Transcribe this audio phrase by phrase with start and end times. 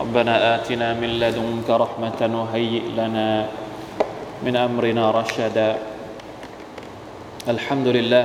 [0.00, 3.28] ربنا آتنا من لدنك رحمة وهيئ لنا
[4.44, 5.70] من أمرنا رشدا
[7.54, 8.24] الحمد لله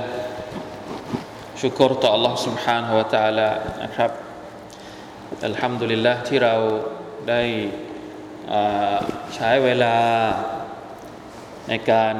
[1.61, 3.49] ชุกรต่อ Allah سبحانه และ تعالى
[3.83, 4.11] นะครับ
[5.45, 6.55] อัลฮัมดุลิลละที่เรา
[7.29, 7.41] ได้
[9.35, 9.97] ใช้เวลา
[11.69, 12.15] ในการ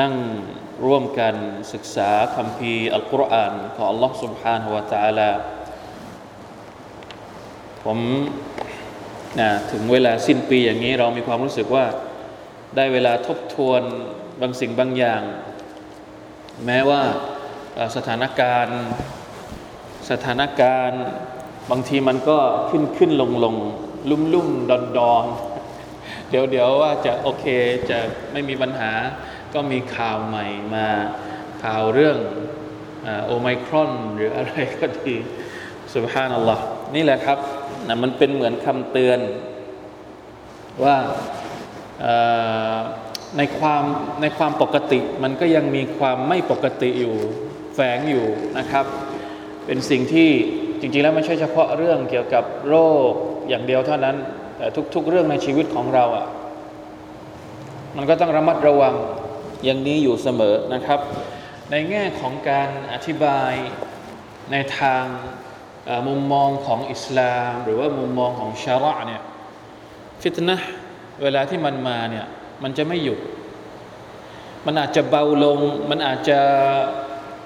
[0.00, 0.14] นั่ง
[0.84, 1.34] ร่วมกัน
[1.72, 5.30] ศึกษาคำพีอัลกุรอานของ Allah سبحانه และ تعالى
[7.84, 7.98] ผม
[9.39, 11.85] นะถึงเวลาสิ้นปีอย่างนี้เรามีความรู้สึกว่า
[12.75, 13.81] ได้เวลาทบทวน
[14.41, 15.21] บางสิ่งบางอย่าง
[16.65, 17.01] แม้ว่า
[17.95, 18.79] สถานการณ์
[20.11, 21.03] สถานการณ์
[21.71, 22.37] บางทีมันก็
[22.69, 23.55] ขึ้นขึ้นลงลง
[24.09, 25.25] ลุ่มลุ่มดอนดอน
[26.29, 27.45] เดี๋ยวเดี๋ยวว่าจะโอเค
[27.89, 27.97] จะ
[28.31, 28.91] ไม่มีปัญหา
[29.53, 30.87] ก็มีข่าวใหม่มา
[31.63, 32.17] ข่าวเรื่อง
[33.25, 35.15] โอไมครอนหรืออะไรก็ดี
[35.95, 37.37] สุบฮานัลลอฮ์ นี่แหละครับ
[37.87, 39.19] นะมันเป็นเหมือนคำเตือน
[40.83, 40.95] ว่า
[43.37, 43.83] ในความ
[44.21, 47.15] ในความปกติมันก็ยังมีความไม่ปกติอยู่
[47.75, 48.25] แฝงอยู่
[48.57, 48.85] นะครับ
[49.65, 50.29] เป็นสิ่งที่
[50.79, 52.75] จริงๆแล้วไม่ใช่เฉพาะเรื่องเกี่ยวกับโร
[53.09, 53.11] ค
[53.49, 54.15] อย่างเดียวเท่านั้น
[54.57, 56.27] แต่ทุก ๆ เรื่องในชีวิตของเราอะ่ะ
[57.95, 58.95] มันก็ต้องระมัดระวัง
[59.65, 60.99] อย่างนี้อยู่เสมอนะครับ
[61.71, 63.53] ในแง่ของการอธิบาย
[64.51, 65.03] ในทาง
[66.08, 69.22] มุมมองของอิสลาม หรือว่ามุมมองของชาระเนี่ย
[70.22, 70.56] ฟิตนะ
[71.22, 72.26] เวลาที่มันมาเนี่ย
[72.62, 73.18] มันจะไม่หยุด
[74.66, 75.58] มันอาจจะเบาลง
[75.90, 76.38] มันอาจจะ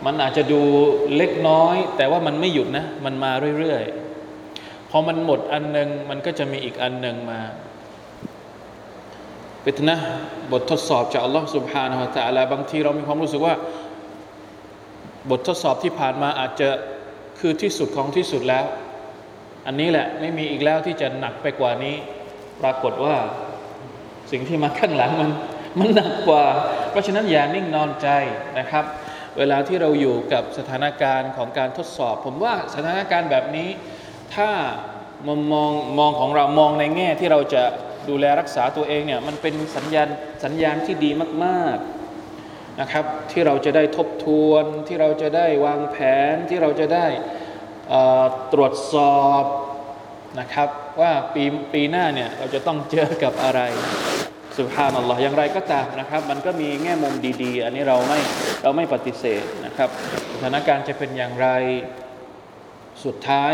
[0.06, 0.60] มันอาจจะดู
[1.16, 7.40] เล็กน้อย แต่ว่ามันไม่หยุดนะ มันมาเรื่อยๆ พอมันหมดอันหนึ่งมันก็จะมีอีกอันหนึ่งมา
[9.64, 9.96] ฟิตนะ
[10.52, 13.54] บททดสอบจากอัลลอฮ์ سبحانه และ تعالى บางทีเรามีความรู้สึกว่า
[15.30, 16.68] บททดสอบที่ผ่านมาอาจจะ
[17.39, 18.65] คือที่สุดของที่สุดแล้ว
[19.65, 21.95] อันนี้แหละไม่มีอีกแล้วที่จะหนักไปกว่านี้
[22.61, 23.15] ปรากฏว่า
[24.31, 25.29] สิ่งที่มาข้างหลังมัน
[25.79, 26.45] มันหนักกว่า
[26.89, 28.07] เพราะฉะนั้นอย่านิ่งนอนใจ
[28.59, 28.85] นะครับ
[29.37, 33.69] เวลาที่เราอยู่กับสถานการณ์ของการทดสอบ ผมว่าสถานการณ์แบบนี้
[34.35, 34.49] ถ้า
[35.27, 37.63] มองมองมองของเรามองในแง่ที่เราจะ
[38.09, 40.07] ดูแลรักษาตัวเองเนี่ยมันเป็นสัญญาณ
[40.43, 41.11] สัญญาณที่ดี
[41.43, 41.98] มาก ๆ
[42.81, 45.97] นะครับ ที่เราจะได้ทบทวนที่เราจะได้วางแผ
[46.33, 47.07] นที่เราจะได้
[48.53, 49.43] ตรวจสอบ
[50.39, 50.69] นะครับ
[51.01, 53.61] ว่าปีปีหน้าเนี่ยเราจะต้องเจอกับอะไร
[54.57, 57.13] สุภาพนัลลอฮ์อย่างไรก็ตามนะครับ มันก็มีแง่มุม
[57.43, 58.19] ดีๆ อันนี้เราไม่
[58.63, 59.89] เราไม่ปฏิเสธนะครับ
[60.33, 61.47] สถานการณ์จะเป็นอย่างไร
[63.05, 63.53] สุดท้าย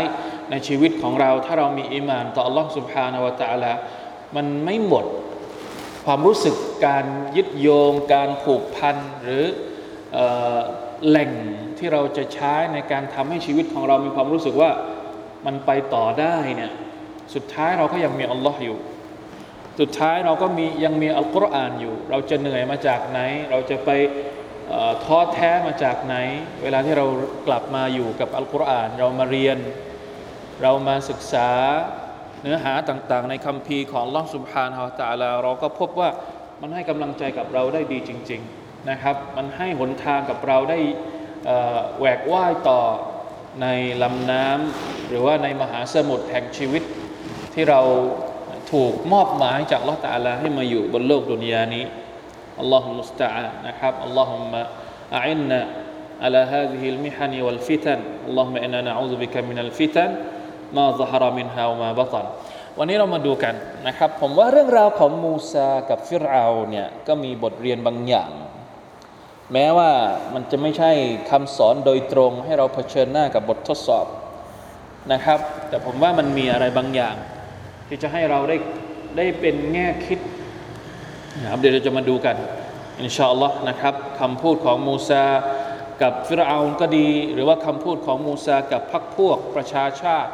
[0.50, 3.72] ในชีวิตของเรา ถ้าเรามีอิมานต่ออัลอฮ์สุภาณวตาละ
[4.36, 5.04] มันไม่หมด
[6.06, 6.56] ความรู้สึก
[6.86, 7.04] การ
[7.36, 9.44] ยึดโยง การผูกพันหรือ
[11.08, 11.30] แหล่ง
[11.78, 14.70] ที่เราจะใช้ในการทำให้ชีวิตของเรามีความรู้สึกว่า
[15.46, 16.72] มันไปต่อได้เนี่ย
[17.34, 18.78] สุดท้ายเราก็ยังมีอัลลอฮ์อยู่
[19.80, 23.90] สุดท้ายเราก็มียังมีอัลกุรอานอยู่ เราจะเหนื่อยมาจากไหน เราจะไป
[25.04, 26.16] ท้อแท้มาจากไหน
[26.62, 27.06] เวลาที่เรา
[27.46, 29.58] กลับมาอยู่กับอัลกุรอาน เรามาเรียน
[30.62, 31.50] เรามาศึกษา
[32.45, 36.09] เนื้อหาต่างๆ ในคำพีของลอสุภานฮาตาลาเราก็พบว่า
[36.61, 40.79] มันให้กำลังใจกับเราได้ดีจริง ๆนะครับ มันให้หนทางกับเราได้
[41.99, 42.81] แหวกว่ายต่อ
[43.61, 43.67] ใน
[44.03, 46.83] ลำน้ำหรือว่าในมหาสมุทรแห่งชีวิต
[47.53, 47.81] ที่เรา
[48.71, 51.85] ถูกมอบหมายจากลอตาลาให้มาอยู่บนโลกดุนยานี้
[52.59, 54.61] อัลลอฮฺมุสตาอานะครับอัลลอฮฺมะ
[55.23, 55.61] อินนะ
[56.21, 57.99] على هذه المحن والفتن
[58.29, 60.09] اللهم إنا نعوذ بك من الفتن
[60.76, 62.26] มาซฮารามินฮาวมาบะตัน
[62.78, 63.54] วันนี้เรามาดูกัน
[63.86, 68.30] นะครับ ผมว่าเรื่องราวของมูซากับฟิรเอาเนี่ยก็มีบทเรียนบางอย่าง
[69.52, 69.90] แม้ว่า
[70.34, 70.90] มันจะไม่ใช่
[71.30, 74.06] คำสอนโดยตรงให้เราเผชิญหน้ากับบททดสอบ
[75.12, 77.16] นะครับ แต่ผมว่ามันมีอะไรบางอย่าง
[77.88, 78.56] ที่จะให้เราได้
[79.16, 80.18] ได้เป็นแง่คิด
[81.42, 82.36] นะครับเดี๋ยวเราจะมาดูกัน
[83.00, 85.24] อินชาอัลลอฮ์นะครับคำพูดของมูซา
[86.02, 90.32] กับฟิรเอาก็ดี หรือว่าคำพูดของมูซากับพรรคพวกประชาชาติ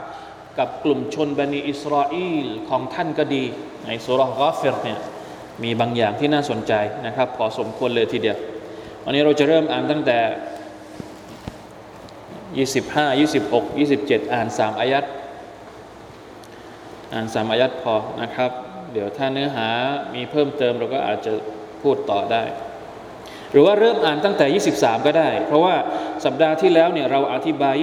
[0.58, 2.14] กับกลุ่มชนบันิอิสราเอ
[2.44, 3.44] ลของท่านก็ดี
[3.86, 4.98] ในสุรกาฟิรเนี่ย
[5.62, 6.72] มีบางอย่างที่น่าสนใจ
[7.06, 8.38] นะครับ พอสมควรเลยทีเดียว
[9.04, 10.18] วันนี้เราจะเริ่มอ่านตั้งแต่
[12.66, 13.62] 25 26
[13.96, 15.04] 27 อ่าน 3 อายัด
[17.12, 18.50] อ่าน 3 อายัดพอนะครับ
[18.92, 19.68] เดี๋ยวถ้าเนื้อหา
[20.14, 21.32] มีเพิ่มเติมเราก็อาจจะ
[21.82, 22.42] พูดต่อได้
[23.50, 25.74] หรือว่าเริ่มอ่านตั้งแต่ 23 ก็ได้ เพราะว่า
[26.25, 27.73] สัปดาห์ที่แล้วเนี่ยเราอธิบาย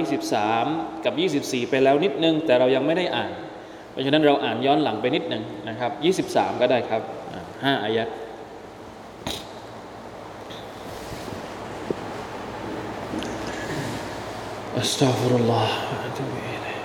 [0.47, 3.31] 23 กับ 24 ไปแล้วนิดนึง แต่เรายังไม่ได้อ่าน
[3.91, 5.91] เพราะฉะนั้นเราอ่านย้อนหลังไปนิดนึงนะครับ
[6.31, 7.01] 23 ก็ได้ครับ
[7.63, 8.09] ห้าอายัด
[14.85, 16.79] أستغفر الله وأتوب إليه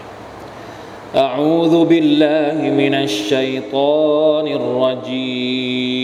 [1.16, 6.00] أعوذ بالله من الشيطان الرجيم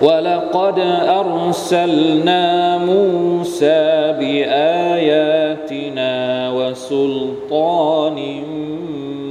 [0.00, 6.12] ولقد أرسلنا موسى بآياتنا
[6.50, 8.18] وسلطان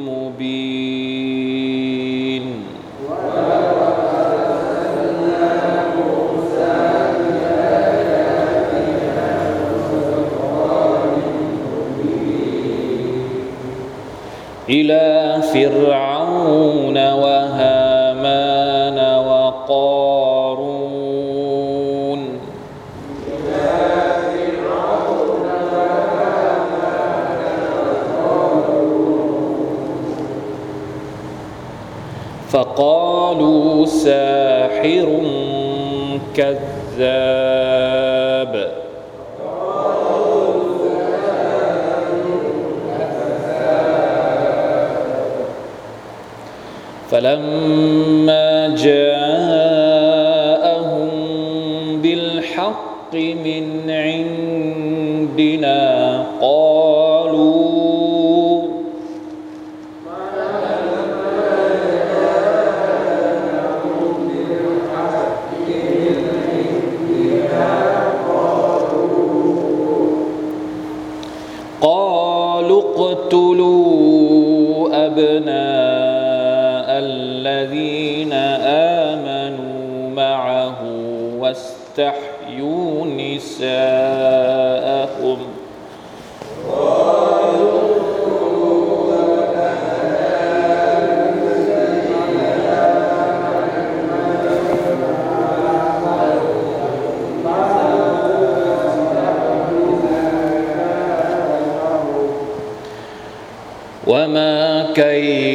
[0.05, 0.89] مبين.
[14.69, 17.78] إلى فرعون وهامان
[32.79, 35.09] فقالوا ساحر
[36.35, 37.73] كذاب.
[47.11, 49.18] فلما جاءهم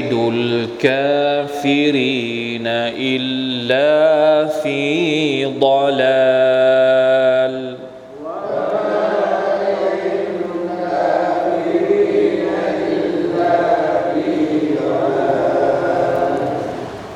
[0.05, 0.13] كيد
[0.83, 2.67] الكافرين
[2.97, 6.95] إلا في ضلال.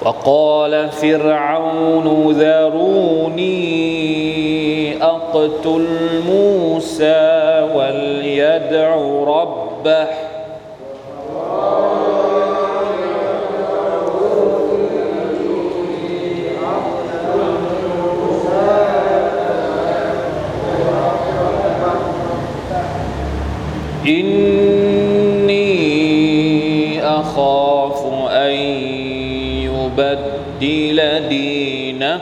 [0.03, 3.59] وقال فرعون ذروني
[5.03, 5.87] أقتل
[6.27, 8.95] موسى وليدع
[9.27, 10.07] ربه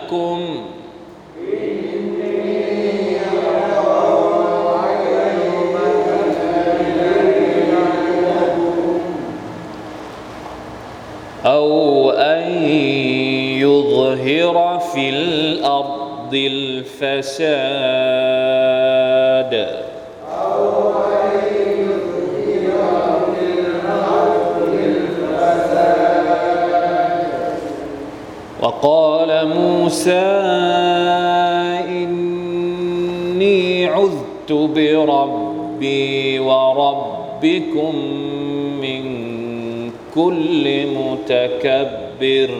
[0.07, 0.41] لكم.
[11.47, 12.53] أو أن
[13.59, 17.67] يظهر في الأرض الفساد.
[20.43, 21.41] أو أن
[22.49, 26.07] يظهر في الأرض الفساد
[28.63, 29.16] وقال
[29.55, 30.26] موسى
[31.88, 37.95] إني عذت بربي وربكم
[38.81, 39.05] من
[40.15, 42.50] كل متكبر.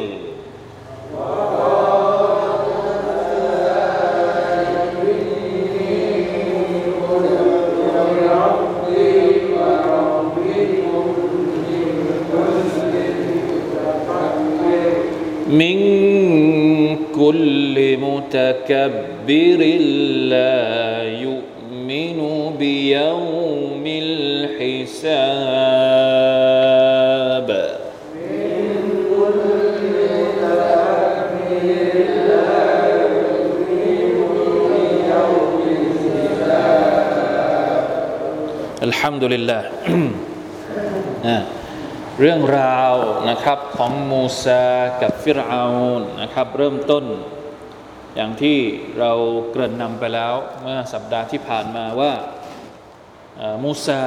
[18.66, 19.62] كل متكبر
[20.34, 22.20] لا يؤمن
[22.58, 25.12] بيوم الحساب
[38.82, 39.62] الحمد لله
[41.28, 41.40] นะ
[42.20, 42.94] เรื่องราว
[43.30, 44.66] นะครับของมูซา
[45.02, 45.66] กับฟิรเอา
[46.00, 47.04] นนะครับเริ่มต้น
[48.17, 48.59] อย่างที่
[48.99, 49.13] เรา
[49.51, 52.13] เกริ่นนำไปแล้วเมื่อสัปดาห์ที่ผ่านมาว่า
[53.65, 54.03] มูซา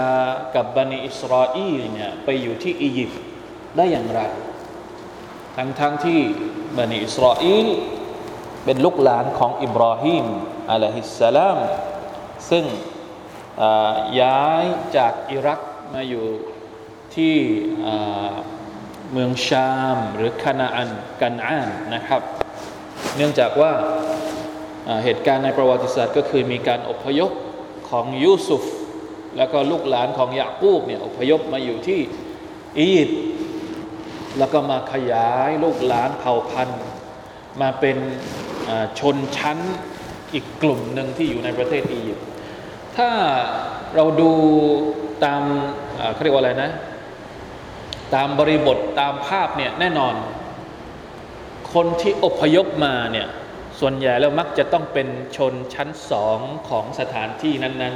[0.56, 3.22] กับบันิอิสราเอลเนี่ยไปอยู่ที่อียิปต์
[3.78, 4.22] ได้อย่างไร
[5.56, 6.20] ทั้งทั้งที่
[6.78, 7.68] บันิอิสราเอล
[8.66, 10.26] เป็นลูกหลานของอิบราฮิม
[10.72, 11.58] อะลัยฮิสสลาม
[12.50, 12.66] ซึ่ง
[14.22, 14.64] ย้าย
[14.98, 15.60] จากอิรัก
[15.94, 16.26] มาอยู่
[17.16, 17.36] ที่
[17.82, 17.96] เอ่
[18.32, 18.34] อ
[19.12, 20.90] เมืองชามหรือคานาอัน
[21.22, 22.22] กันอานนะครับ
[23.18, 23.72] เนื่องจากว่า
[25.04, 27.32] เหตุการณ์ในประวัติศาสตร์ ก็คือมีการอพยพ
[27.90, 28.64] ของยูซุฟ
[29.38, 32.00] แล้วก็ลูกหลานของยาคูบเนี่ยอพยพมาอยู่ที่
[32.78, 33.22] อียิปต์
[34.38, 36.82] แล้วก็มาขยายลูกหลานเผ่าพันธุ์
[37.62, 37.98] มาเป็น
[39.00, 39.58] ชนชั้น
[40.34, 42.26] อีกกลุ่มหนึ่งที่อยู่ในประเทศอียิปต์
[42.98, 43.10] ถ้า
[43.96, 44.32] เราดู
[45.24, 45.42] ตาม
[46.14, 46.72] เขาเรียกว่าอะไรนะ
[48.16, 50.14] ตามบริบทตามภาพเนี่ยแน่นอน
[51.75, 53.29] คนที่อพยพมาเนี่ย
[53.81, 57.95] ส่วนใหญ่แล้วมักจะต้องเป็นชนชั้นสองของสถานที่นั้น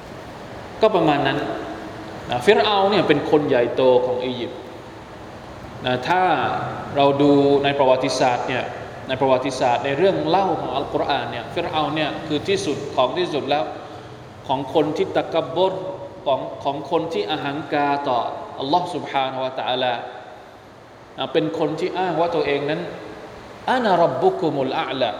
[0.00, 1.38] ๆ ก็ประมาณนั้น
[2.30, 4.60] นะฟิรเอาเนี่ยเป็นคนใหญ่โตของอียิปต์
[5.86, 6.22] นะถ้า
[6.96, 7.32] เราดู
[7.64, 8.64] ในประวัติศาสตร์เนี่ย
[9.08, 13.64] ในประวัติศาสตร์ในเรื่องเล่าของอัลกุรอานเนี่ยฟิรเอาเนี่ยคือที่สุดของที่สุดแล้ว
[14.48, 15.72] ของคนที่ตะกบบร
[16.26, 18.18] ของของคนที่อาหังกาต่อ
[18.58, 20.13] อัลลอฮ์ سبحانه และ تعالى อ่ะ
[21.33, 22.81] เป็นคนที่อ้างว่าตัวเองนั้น
[23.69, 25.11] อานารับบุคุมุลอาละ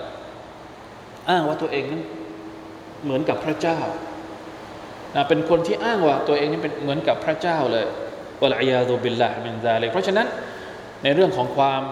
[1.29, 2.01] อ้างว่าตัวเองนั้น
[3.03, 3.79] เหมือนกับพระเจ้า
[5.29, 7.85] เป็นคนที่อ้างว่าตัวเองนี่เป็นเหมือนกับพระเจ้าเลย
[8.41, 10.27] วะลัยยาตุบิลลาฮิมินซาเลิกเพราะฉะนั้น
[11.03, 11.83] ในเรื่องของความ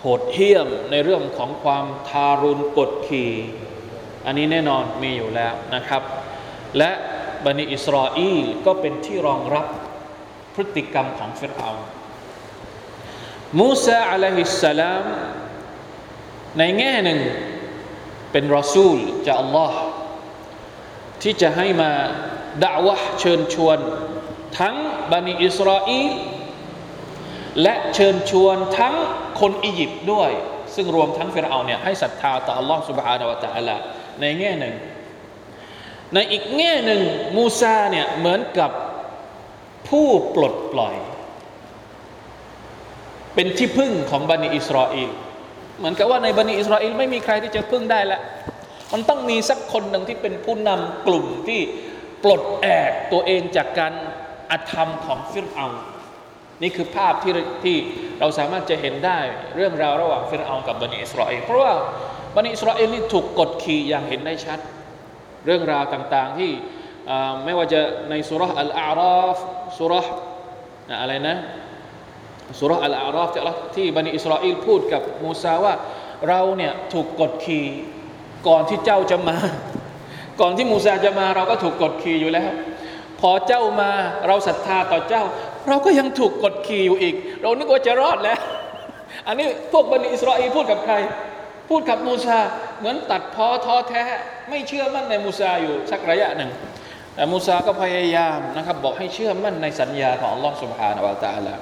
[0.00, 3.32] โหดเหี้ยม ในเรื่องของความทารุณกดขี่
[4.26, 6.02] อันนี้แน่นอนมีอยู่แล้วนะครับ
[6.78, 6.90] และ
[7.44, 9.66] บันิอิสราเอลก็เป็นที่รองรับ
[10.54, 11.70] พฤติกรรมของเฟรเอา
[13.59, 15.05] มูซาอะลัยฮิสสลาม
[16.57, 17.19] ในแง่หนึ่ง
[18.31, 19.79] เป็นรอซูลจากอัลลอฮ์
[21.21, 21.91] ที่จะให้มา
[22.63, 23.77] ด่าวะห์เชิญชวน
[24.59, 24.75] ทั้ง
[25.11, 26.11] บันิอิสราเอล
[27.61, 28.95] และเชิญชวนทั้ง
[29.39, 30.31] คนอียิปต์ด้วย
[30.75, 33.75] ซึ่งรวมทั้งฟิรเอาเนี่ยให้ศรัทธาต่ออัลลอฮ์ سبحانه และ تعالى
[34.21, 34.75] ในแง่หนึ่ง
[36.13, 37.01] ในอีกแง่หนึ่ง
[37.37, 38.71] มูซาเนี่ยเหมือนกับ
[39.89, 40.95] ผู้ปลดปล่อย
[43.40, 45.10] เป็นที่พึ่งของบันิอิสราเอล
[45.78, 48.20] เหมือนกับว่าในบันิอิสราเอลไม่มีใครที่จะพึ่งได้ละ
[48.92, 51.60] มันต้องมีสักคนหนึ่งที่เป็นผู้นำกลุ่มที่
[52.24, 53.92] ปลดแอกตัวเองจากการ
[54.50, 55.66] อาธรรมของฟิรเอา
[56.62, 57.32] นี่คือภาพที่
[57.64, 57.76] ที่
[58.20, 59.18] เราสามารถจะเห็นได้
[59.56, 61.72] เรื่องราวระหว่างฟิรเอากับบันิอิสราเอลเพราะว่า
[62.36, 64.58] บันิอิสราเอลนี่ถูกกดขี่อย่างเห็นได้ชัด
[65.46, 66.50] เรื่องราวต่างๆที่
[67.44, 67.80] ไม่ว่าจะ
[68.10, 69.36] ในสุรษอัลอาราฟ
[69.78, 70.06] สุรษ
[71.00, 71.36] อะไรนะ
[72.58, 73.30] สุรอัลอารอฟ
[73.76, 75.74] ที่บันิอิสราเอลพูดกับมูซาว่า
[76.28, 77.66] เราเนี่ยถูกกดขี่
[78.48, 79.36] ก่อนที่เจ้าจะมา
[80.40, 82.50] ก่อนที่มูซาจะมาเราก็ถูกกดขี่อยู่แล้ว
[83.20, 83.90] พอเจ้ามา
[84.26, 85.22] เราศรัทธาต่อเจ้า
[85.68, 88.40] เราก็ยังถูกกดขี่อยู่อีก เรานึกว่าจะรอดแล้ว
[89.26, 90.94] อันนี้พวกบันิอิสราเอลพูดกับใคร
[91.68, 92.38] พูดกับมูซา
[92.78, 94.04] เหมือนตัดพ้อท้อแท้
[94.48, 96.50] ไม่เชื่อมั่นในมูซาอยู่สักระยะหนึ่ง
[97.14, 101.54] แต่มูซาก็พยายามนะครับบอกให้เชื่อมั่นในสัญญาของอัลลอฮ์สุบฮานะวะตาลา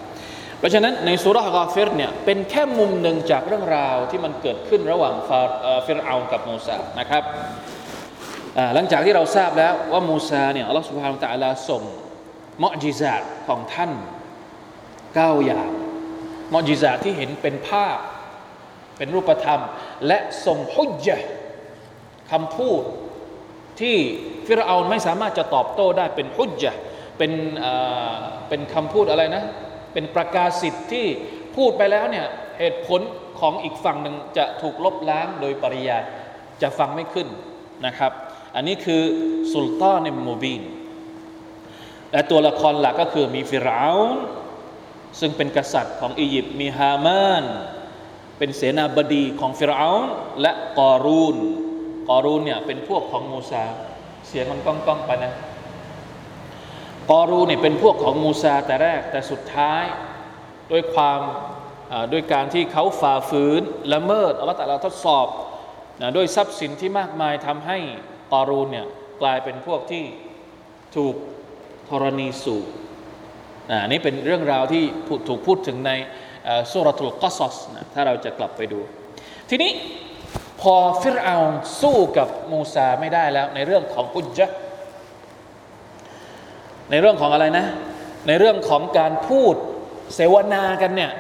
[0.59, 5.41] เพราะฉะนั้นในสุรษกาฟิรเนี่ยเป็นแค่มุมหนึ่งจากเรื่องราวที่มันเกิดขึ้นระหว่างฟา
[5.87, 7.23] ฟิรเอากับมูซานะครับ
[8.75, 11.83] หลังจากที่เราทราบแล้วว่ามูซาเนี่ยอัลลอฮฺสุบฮานตะลาส่ง
[12.63, 13.93] มอจิซาตของท่าน
[15.15, 15.71] เก้าอย่าง
[16.55, 17.99] มอจิซาตที่เห็นเป็นภาพ
[18.97, 19.63] เป็นรูปธรรม
[20.07, 21.29] และส่งฮุจจ์
[22.31, 22.83] คำพูด
[23.81, 23.97] ที่
[24.47, 26.79] ฟิรเอาไม่สามารถจะตอบโต้ได้เป็นฮุจจ์
[27.19, 27.33] เป็น
[28.49, 29.45] เป็นคำพูดอะไรนะ
[29.99, 31.07] เป็นประกาศสิทธิ์ที่
[31.57, 32.27] พูดไปแล้วเนี่ย
[32.59, 33.01] เหตุผล
[33.41, 36.03] ของอีกฝั่งหนึ่งจะถูกลบล้างโดยปริยาย
[36.63, 37.29] จะฟังไม่ขึ้น
[37.87, 38.13] นะครับ
[38.55, 39.03] อันนี้คือ
[39.53, 40.63] สุลต่านในมูบีน
[42.13, 43.89] และตัวละครหลักก็คือมีฟิรเอา
[45.21, 47.45] ซึ่งเป็นกษัตริย์ของอียิปต์มีฮามาน
[48.39, 49.91] เป็นเสนาบดีของฟิรเอา
[50.41, 51.37] และกอรูน
[52.09, 53.65] กอรูนเนี่ยเป็นพวกของมูซา
[54.27, 55.33] เสียงมันก้องๆไปนะ
[57.11, 59.85] กอรูเนี่ยเป็นพวกของมูซาแต่แรกแต่สุดท้าย
[60.73, 61.21] ด้วยความ
[62.13, 63.63] ด้วยการที่เขาฝ่าฝืน
[63.95, 65.27] ละเมิดอัลลอฮฺตะลาทดสอบ
[66.01, 67.79] นะด้วยทรัพย์สินที่มากมายทำให้
[68.33, 68.87] กอรูนเนี่ย
[69.23, 70.05] กลายเป็นพวกที่
[70.97, 71.15] ถูก
[71.89, 72.65] ธรณีสูบ
[73.71, 74.85] อ่านี่เป็นเรื่องราวที่
[75.29, 75.93] ถูกพูดถึงใน
[76.73, 78.81] สุรทูลกัสซัสนะถ้าเราจะกลับไปดู
[79.51, 79.73] ทีนี้
[80.61, 81.37] พอฟิรเอา
[81.81, 84.47] สู้กับมูซาไม่ได้แล้วในเรื่องของอุจจะ
[86.91, 87.67] ในเรื่องของอะไรนะ
[88.27, 89.55] ในเรื่องของการพูด
[90.15, 91.13] เสวนากันเนี่ย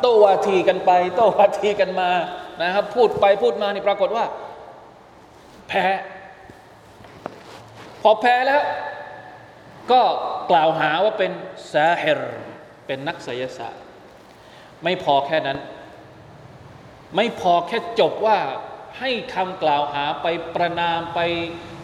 [0.00, 2.10] โต้วาทีกันไป โต้วาทีกันมา
[2.62, 4.24] นะครับ พูดไปพูดมานี่ปรากฏว่า
[5.68, 5.84] แพ้
[8.02, 8.62] พอแพ้แล้ว
[9.92, 10.02] ก็
[10.50, 11.32] กล่าวหาว่าเป็น
[11.72, 12.22] ซาเฮร
[12.86, 13.84] เป็นนักไสยศาสตร์
[14.84, 15.58] ไม่พอแค่นั้น
[17.16, 18.38] ไม่พอแค่จบว่า
[18.98, 21.20] ให้คำกล่าวหาไปประนามไป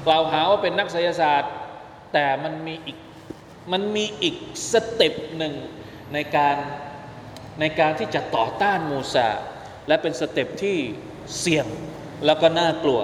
[0.07, 1.51] กล่าวหาว่าเป็นนักไสยศาสตร์
[2.13, 2.99] แต่มันมีอีก
[3.73, 4.37] มันมีอีก
[4.73, 5.55] step หนึ่ง
[6.13, 6.57] ในการ
[7.61, 9.29] ในการที่จะต่อต้านมูซา
[9.89, 10.79] และเป็น step ที่
[11.39, 11.67] เสี่ยง
[12.25, 13.01] แล้วก็น่ากลัว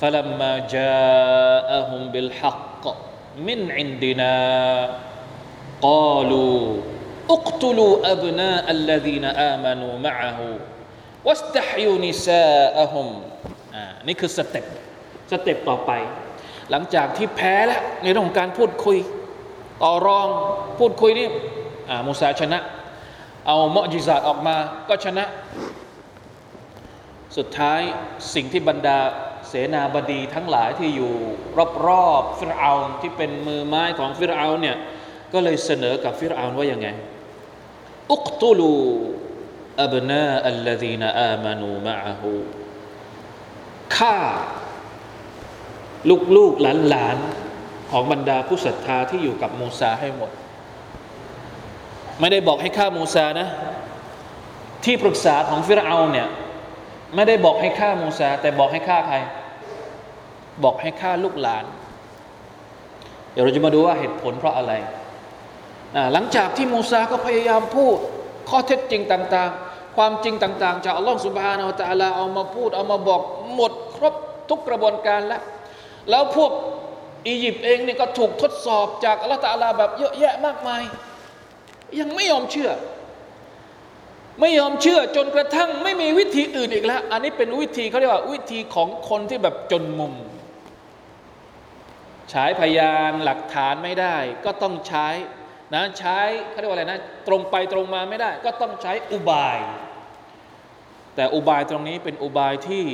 [0.00, 2.84] فلما جاءهم بالحق
[3.46, 10.48] من عندنا قالوا اقتلوا أبناء الذين آمنوا معه
[11.28, 13.08] واستحيوا نساءهم
[13.74, 14.66] อ่านี่คือ step
[15.30, 15.92] step ต่อไป
[16.70, 18.98] หลังจากที่แพ้แล้วในเรื่องของการพูดคุย
[19.82, 20.28] ต่อรอง
[20.78, 21.28] พูดคุยนี่
[22.06, 22.58] มูซาชนะ
[23.46, 24.56] เอาمعجزاتออกมา
[24.88, 25.24] ก็ชนะ
[27.36, 27.80] สุดท้าย
[28.34, 28.98] สิ่งที่บรรดา
[29.48, 31.12] เสนาบดีทั้งหลายที่อยู่
[31.86, 34.76] รอบๆฟิรเอาที่เป็นมือไม้ของฟิรเอาเนี่ย
[35.32, 36.88] ก็เลยเสนอกับฟิรเอาว่ายังไง
[38.12, 38.72] อุกตุลู
[39.82, 42.30] อับนาอัลลดีนอามานูมะอะฮู
[43.96, 44.18] ฆ่า
[46.36, 50.30] ลูกๆหลานๆของบรรดาผู้ศรัทธาที่อยู่กับมูซาให้หมด
[52.20, 53.48] ไม่ได้บอกให้ฆ่ามูซานะ
[54.84, 56.28] ที่ปรึกษาของฟิรเอาเนี่ย
[57.14, 59.16] ไม่ได้บอกให้ฆ่ามูซา แต่บอกให้ฆ่าใคร
[60.64, 61.64] บอกให้ฆ่าลูกหลาน
[63.32, 64.72] เดี๋ยวเราจะมาดูว่าเหตุผลเพราะอะไร
[66.12, 67.96] หลังจากที่มูซาก็พยายามพูด
[68.48, 73.20] ข้อเท็จจริงต่างๆ ความจริงต่าง ๆ จากอัลลอฮฺสุบฮานาอัลตะลาเอามาพูดเอามาบอก
[73.54, 74.14] หมดครบ
[74.48, 75.42] ทุกกระบวนการแล้ว
[76.10, 76.50] แล้วพวก
[77.26, 80.82] อียิปต์เองเนี่ยก็ถูกทดสอบจากอัลลอฮฺตะลาแบบเยอะแยะมากมาย
[82.00, 82.70] ยังไม่ยอมเชื่อ
[84.40, 90.14] ไม่ยอมเชื่อจนกระทั่งไม่มีวิธีอื่นอีกแล้ว อันนี้เป็นวิธีเขาเรียกว่าวิธีของคนที่แบบจนมุม
[92.30, 95.08] ใช้พยานหลักฐานไม่ได้ ก็ต้องใช้
[95.74, 96.18] นะใช้
[96.50, 99.58] เขาเรียกว่าอะไรนะ ตรงไปตรงมาไม่ได้ ก็ต้องใช้อุบาย
[101.14, 102.84] แต่อุบายตรงนี้เป็นอุบายที่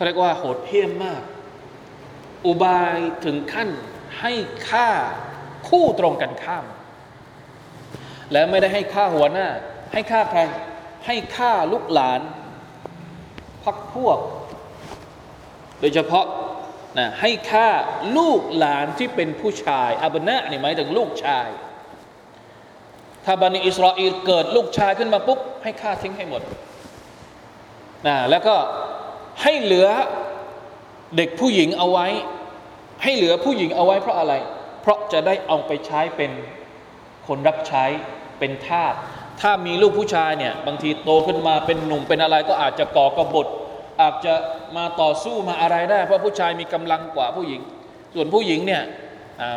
[0.00, 1.22] เขาเรียกว่าโหดเหี้ยมมาก
[2.46, 3.68] อุบายถึงขั้น
[4.20, 4.32] ให้
[4.68, 4.88] ค่า
[5.68, 6.64] คู่ตรงกันข้าม
[8.32, 9.48] แล้วไม่ได้ให้ค่าหัวหน้า
[9.92, 10.40] ให้ค่าใคร
[11.06, 12.20] ให้ค่าลูกหลาน
[13.64, 14.18] พักพวก
[15.80, 16.26] โดยเฉพาะ
[16.98, 17.68] นะให้ค่า
[18.16, 21.48] ลูกหลานที่เป็นผู้ชายอับนะนี่หมายถึงลูกชาย
[23.24, 26.42] ถ้าบันิอิสราเอลเกิดลูกชายขึ้นมาปุ๊บให้ค่าทิ้งให้หมด
[28.06, 28.56] นะแล้วก็
[29.42, 29.88] ให้เหลือ
[31.16, 32.06] เด็กผู้หญิงเอาไว้
[33.02, 34.34] ให้เหลือผู้หญิงเอาไว้เพราะอะไร
[34.82, 36.30] เพราะจะได้เอาไปใช้เป็น
[37.26, 37.84] คนรับใช้
[38.38, 38.94] เป็นทาส
[39.40, 43.46] ถ้ามีลูกผู้ชายเนี่ยบางทีโตขึ้นมาเป็นหนุ่มเป็นอะไรก็อาจจะก่อกบฏ
[44.00, 44.34] อาจจะ
[44.76, 47.60] มาต่อสู้มาอะไรได้ เพราะผู้ชายมีกำลังกว่าผู้หญิง
[48.14, 48.82] ส่วนผู้หญิงเนี่ย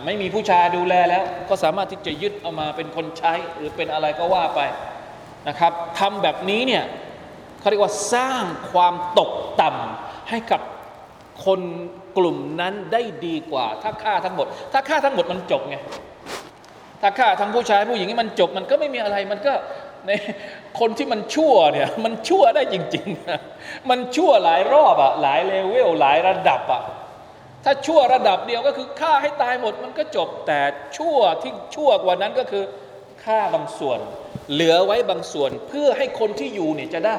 [0.05, 4.61] ไม่มีผู้ชายดูแลแล้วก็สามารถที่จะยึดเอามาเป็นคนใช้หรือเป็นอะไรก็ว่าไป
[5.47, 6.83] นะครับทำแบบนี้เนี่ย
[7.63, 10.61] เขาเรียกว่าสร้างความตกต่ำให้กับ
[11.45, 11.61] คน
[12.17, 15.75] กลุ่มนั้นได้ดีกว่า ถ้าฆ่าทั้งหมด ถ้าฆ่าทั้งหมดมันจบไง
[17.01, 19.53] ถ้าฆ่าทั้งผู้ชายผู้หญิงมันจบ มันก็ไม่มีอะไรมันก็
[20.07, 20.11] ใน
[20.79, 26.83] คนที่มันชั่วเนี่ยมันชั่วได้จริงๆ มันชั่วหลายรอบอะหลายเลเวลหลายระดับอะ
[27.63, 30.59] ถ้าชั่วระดับเดียวก็คือฆ่าให้ตายหมดมันก็จบแต่
[30.97, 32.63] ชั่วที่ชั่วกว่านั้นก็คือ
[33.23, 33.99] ฆ่าบางส่วน
[34.51, 37.17] เหลือไว้บางส่วนเพื่อให้คนที่อยู่เนี่ยจะได้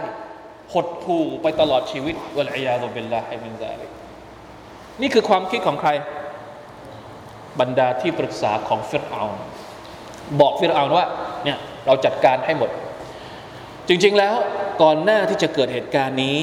[0.72, 3.90] หดถูไปตลอดชีวิตวะลัยยาตุบิลลาฮิมินซาลิก
[5.00, 5.90] นี่คือความคิดของใคร
[7.60, 9.22] บรรดาที่ปรึกษาของฟิรเอา
[10.40, 11.06] บอกฟิรเอาว่า
[11.44, 12.70] เนี่ยเราจัดการให้หมด
[13.88, 14.34] จริง ๆแล้ว
[14.82, 16.36] ก่อนหน้าที่จะเกิดเหตุการณ์นี้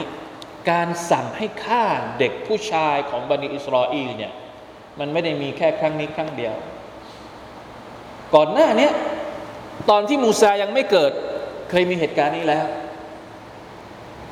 [0.71, 1.84] การสั่งให้ฆ่า
[2.19, 4.31] เด็กผู้ชายของบันิอิสราเอลเนี่ย
[4.99, 6.53] มันไม่ได้มีแค่ครั้งนี้ครั้งเดียว
[8.36, 8.89] ก่อนหน้านี้
[9.89, 11.12] ตอนที่มูซายังไม่เกิด
[11.69, 12.65] เคยมีเหตุการณ์นี้แล้ว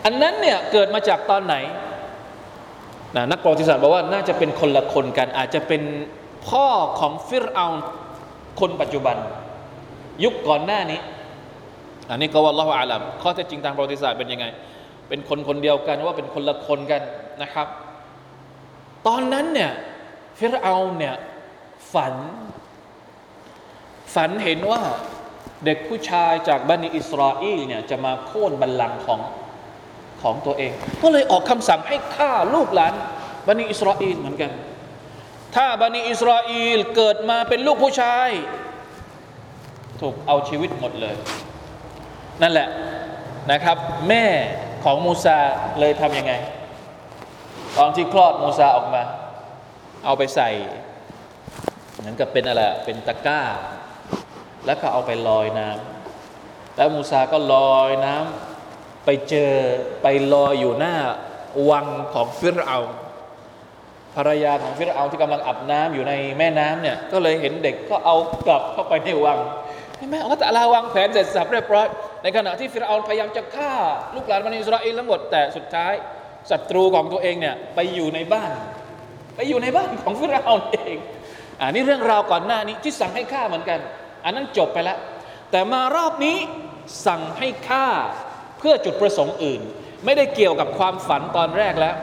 [0.10, 1.56] อันนั้นเนี่ยเกิดมาจากตอนไหน
[3.16, 5.82] นะนักประวัติศาสตร์บอกว่าน่าจะเป็นคนละคนกัน อาจจะเป็น
[6.50, 6.68] พ่อ
[7.00, 7.68] ของฟิรเอา
[8.60, 9.18] คนปัจจุบัน
[10.24, 11.00] ยุคก่อนหน้านี้
[12.10, 14.46] อันนี้ก็ว่าละอาลัมข้อเท็จจริงทางประวัติศาสตร์เป็นยังไง
[15.10, 17.02] เป็นคนคนเดียวกันว่าเป็นคนละคนกัน
[17.42, 17.68] นะครับ
[19.08, 19.72] ตอนนั้นเนี่ย
[20.40, 21.16] ฟิรเอาเนี่ย
[21.94, 22.16] ฝัน
[24.16, 24.82] ฝันเห็นว่า
[25.66, 29.20] เด็กผู้ชายจากบันิอิสราเอลเนี่ยจะมาโค่นบัลลังก์ของ
[30.22, 32.94] ของตัวเอง ก็เลยออกคำสั่งให้ฆ่าลูกหลาน
[33.48, 34.52] บันิอิสราเอลเหมือนกัน
[35.56, 38.30] ถ้าบันิอิสราเอลเกิดมาเป็นลูกผู้ชาย
[40.02, 41.16] ถูกเอาชีวิตหมดเลย
[42.42, 42.68] นั่นแหละ
[43.52, 43.78] นะครับ
[44.10, 44.26] แม่
[44.84, 45.38] ของมูซา
[45.80, 46.34] เลยทำยังไง
[47.78, 49.04] ตอนที่คลอดมูซาออกมา
[50.06, 50.50] เอาไปใส่
[51.98, 53.42] เหมือนกับเป็นอะไรเป็นตะกร้า
[54.66, 58.49] แล้วก็เอาไปลอยน้ำแล้วมูซาก็ลอยน้ำ
[59.12, 59.54] ไปเจอ
[60.04, 60.96] ไปลอยอยู่หน้า
[61.70, 62.78] วังของฟิรเอา
[64.16, 68.16] ภรรยาของฟิรเอาที่กำลังอาบน้ำอยู่ในแม่น้ำเนี่ย ก็เลยเห็นเด็กก็เอา
[68.48, 69.40] กลับเข้าไปในวัง
[69.98, 71.88] เห็นไหมอัลลอฮฺตะลาวางแผนเสร็จสับเรียบร้อย
[72.24, 73.74] ในขณะที่ฟิรเอาพยายามจะฆ่า
[74.16, 75.94] ลูกหลานบันอิสราเอลทั้งหมดแต่สุดท้าย
[76.52, 78.52] ศัตรูของตัวเองเนี่ยไปอยู่ในบ้าน
[79.36, 80.96] ไปอยู่ในบ้านของฟิรเอาเอง
[81.60, 83.80] อ่านี่เรื่องราวก่อนหน้านี้ที่สั่งให้ฆ่าเหมือนกัน
[84.26, 84.98] อันนั้นจบไปแล้ว
[85.52, 86.38] แต่มารอบนี้
[87.08, 87.88] สั่งให้ฆ่า
[88.60, 89.62] เพื่อจุดประสงค์อื่น
[90.06, 91.96] ไม่ได้เกี่ยวกับความฝันตอนแรกแล้ว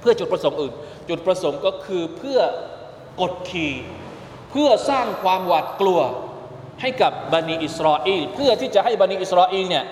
[0.00, 0.72] เพื่อจุดประสงค์อื่น
[1.08, 2.40] จุดประสงค์ก็คือเพื่อ
[3.20, 3.74] กดขี่
[4.50, 6.00] เพื่อสร้างความหวาดกลัว
[6.80, 9.84] ให้กับบันิอิสราเอลเพื่อที่จะให้บันิอิสราเอลเนี่ย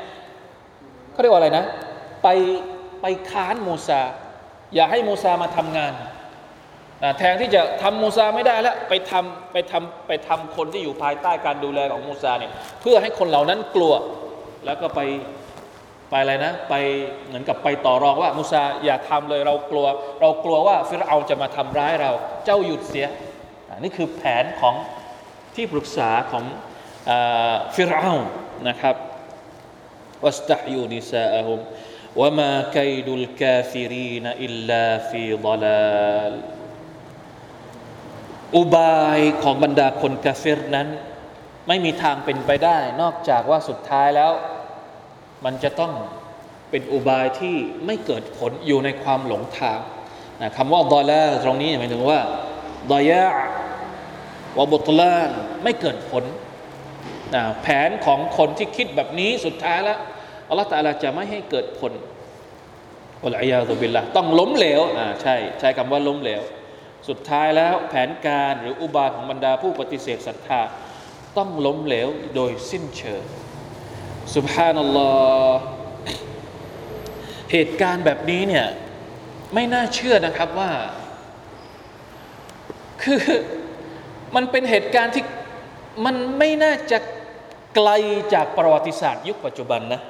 [1.12, 1.64] เขาเรียกว่าอะไรนะ
[2.22, 2.28] ไป
[3.02, 4.00] ไปค้านมูซา
[4.74, 5.92] อย่าให้มูซามาทำงาน
[7.18, 13.94] แทนที่จะทำมูซาไม่ได้แล้วไปทำไปทำไปทำคนที่อยู่ภายใต้การดูแลของมูซาเนี่ยเพื่อให้คนเหล่านั้นกลัว
[14.66, 15.00] แล้วก็ไป
[16.11, 16.75] ไปอะไรนะ ไป
[17.27, 19.87] เหมือนกับไปต่อรองว่ามุซาอย่าทำเลยเรากลัว
[20.21, 22.11] เรากลัวว่าฟิรเอาจะมาทำร้ายเรา
[22.45, 23.07] เจ้าหยุดเสีย
[23.69, 24.75] น,นี่คือแผนของ
[25.55, 26.45] ที่ปรึกษาของ
[27.75, 28.12] ฟิรเอา
[28.69, 28.97] นะครับ
[30.24, 31.61] واستحيوا نساءهم
[32.20, 36.35] وما كيد الكافرين إلا في ضلال
[38.57, 40.88] อุบายของบรรดาคนกาเฟรนั้น
[41.69, 44.33] ไม่มีทางเป็นไปได้ นอกจากว่าสุดท้ายแล้ว
[45.44, 45.92] มันจะต้อง
[46.70, 49.79] เป็นอุบายที่ไม่เกิดผลอยู่ในความหลงทาง
[50.42, 52.20] นะคำว่าضلالตรงนี้หมายถึงว่า
[52.92, 53.22] ดอยะ
[54.59, 55.29] วบุตลาน
[55.62, 56.25] ไม่เกิดผล
[57.35, 59.99] นะแผนของคนที่คิดแบบนี้สุดท้ายแล้ว
[60.49, 61.92] อัลลอฮฺตาลาจะไม่ให้เกิดผล
[63.25, 66.42] อัลอยาตุบิลละต้องล้มเหลวอ่าใช่ใช้คำว่าล้มเหลว
[67.09, 70.61] สุดท้ายแล้วแผนการหรืออุบายของบรรดาผู้ปฏิเสธศรัทธา
[71.37, 73.22] ต้องล้มเหลวโดยสิ้นเชิง
[74.34, 75.10] สุบฮานัลลอ
[75.50, 75.60] ฮ์
[77.52, 78.66] เหตุการณ์แบบนี้เนี่ย
[79.54, 80.70] ไม่น่าเชื่อนะครับว่า
[83.02, 83.22] คือ
[84.34, 85.24] มันเป็นเหตุการณ์ที่
[86.04, 86.98] มันไม่น่าจะ
[87.74, 87.90] ไกล
[88.34, 90.00] จากประวัติศาสตร์ยุคปัจจุบันนะ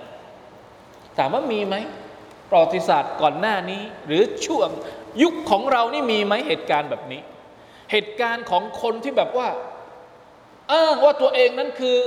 [1.16, 1.74] ถามว่ามีไหม
[2.50, 4.68] ประวัติศาสตร์ก่อนหน้านี้ หรือช่วง
[5.22, 7.20] ยุคของเรานี่มีไหมเหตุการณ์แบบนี้
[7.92, 9.48] เหตุการณ์ของคนที่แบบว่า
[10.72, 11.98] อ้างว่าตัวเองนั้นคือ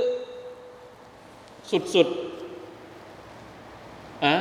[1.70, 4.34] สุดๆอะ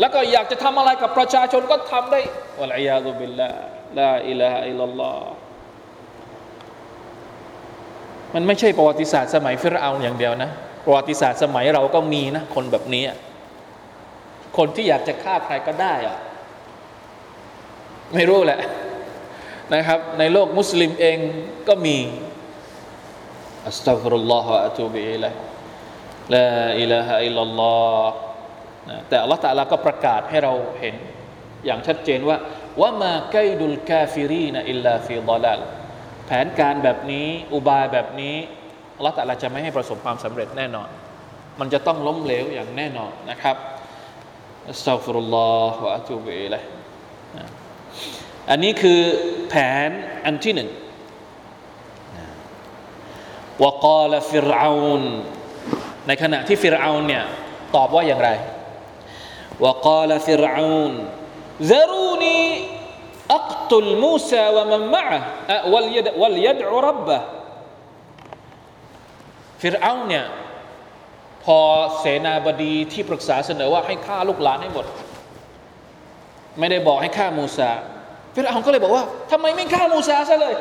[0.00, 2.20] แล้วก็อยากจะทำอะไรกับประชาชนก็ทำได้
[2.60, 3.48] วะลัยาตุบิลลา
[3.98, 5.32] ลาอิลาฮะอิลลอฮ์
[8.34, 10.50] มันไม่ใช่ประวัติศาสตร์สมัยฟิรเอาอย่างเดียวนะ
[10.84, 13.04] ประวัติศาสตร์สมัยเราก็มีนะ คนแบบนี้
[14.56, 16.18] คนที่อยากจะฆ่าใครก็ได้อะ
[18.14, 18.60] ไม่รู้แหละ
[19.74, 21.18] นะครับ ในโลกมุสลิมเอง
[21.68, 21.96] ก็มี
[23.66, 28.14] أستغفر الله أتوب إليه لا إله إلا الله
[29.08, 30.94] แต่อัลลอฮฺตะลาก็ประกาศให้เราเห็น
[31.66, 32.36] อย่างชัดเจนว่า
[32.80, 35.60] ว่าما كيد الكافرين إلا في ضلال
[36.26, 38.36] แผนการแบบนี้ อุบายแบบนี้
[38.96, 40.88] อัลลอฮฺตะลาจะไม่ให้ประสบความสำเร็จแน่นอน
[41.60, 43.56] มันจะต้องล้มเหลวอย่างแน่นอนนะครับ
[44.70, 46.62] أستغفر الله أتوب إليه
[48.50, 49.00] อันนี้คือ
[49.48, 49.54] แผ
[49.88, 49.90] น
[50.24, 50.70] อันที่หนึ่ง
[53.64, 55.04] วกาลฟิรเอาน
[56.06, 57.22] ในขณะที่ฟิรเอาเนี่ย
[57.76, 58.30] ตอบว่าอย่างไร
[59.62, 60.92] ว่าก่าวฟิรเอาน
[61.70, 62.38] ซารูนี
[63.36, 65.04] อักตุลมูซาวะมันมะ
[65.50, 67.08] อะวัลยดวัยดอุรับ
[69.62, 70.24] ฟิรเอาเนี่ย
[71.44, 71.58] พอ
[71.98, 74.86] เสนาบดีที่ปรึกษาเสนอว่าให้ฆ่าลูกหลานให้หมด
[76.58, 77.70] ไม่ได้บอกให้ฆ่ามูซา
[78.34, 80.54] ฟิรเอาก็เลยบอกว่าทำไมไม่ฆ่ามูซาซะเลย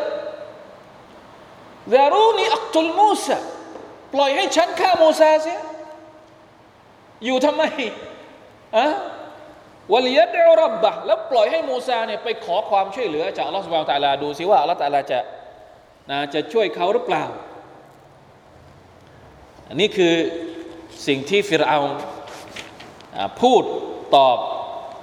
[1.93, 3.25] ซารูนีอักตุลมูซ
[4.13, 5.59] ปล่อยให้ฉันฆ่ามูซาเสีย
[7.25, 7.63] อยู่ทำไม
[8.77, 8.87] อะ
[9.93, 15.19] วลียดอรับบะแล้วปล่อยให้มูซาเนี่ยไปขอความช่วยเหลือจากอัลลอฮฺสุบไบร์ตะลาดูซิว่าอัลลอฮฺตะลาจะ
[16.11, 17.25] นะจะช่วยเขาหรือเปล่า
[19.69, 20.13] อันนี้คือ
[21.07, 21.79] สิ่งที่ฟิรเอา
[23.41, 23.63] พูด
[24.15, 24.37] ตอบ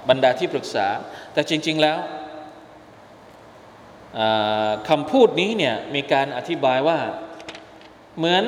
[0.09, 0.87] บรรดาที่ปรึกษา
[1.33, 1.97] แต่จริง ๆแล้ว
[4.89, 6.99] คำพูดนี้เนี่ยมีการอธิบายว่า
[8.17, 8.43] เหมือน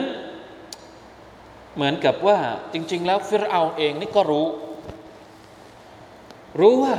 [1.76, 2.40] เหมือนกับว่า
[2.74, 4.48] จริง ๆ แล้วฟิรเอาเองนี่ก็รู้
[6.60, 6.96] รู้ว่า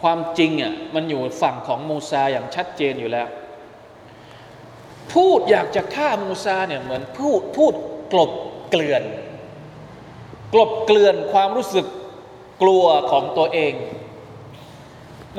[0.00, 3.28] ความจริงอะมันอยู่ฝั่งของมูซาอย่างชัดเจนอยู่แล้ว
[5.14, 7.74] พูดอยากจะฆ่ามูซาเนี่ยเหมือนพูดพูด
[8.12, 8.32] กลบ
[8.70, 9.02] เกลื่อน
[10.54, 11.86] กลบเกลื่อนความรู้สึก
[12.62, 13.74] กลัวของตัวเอง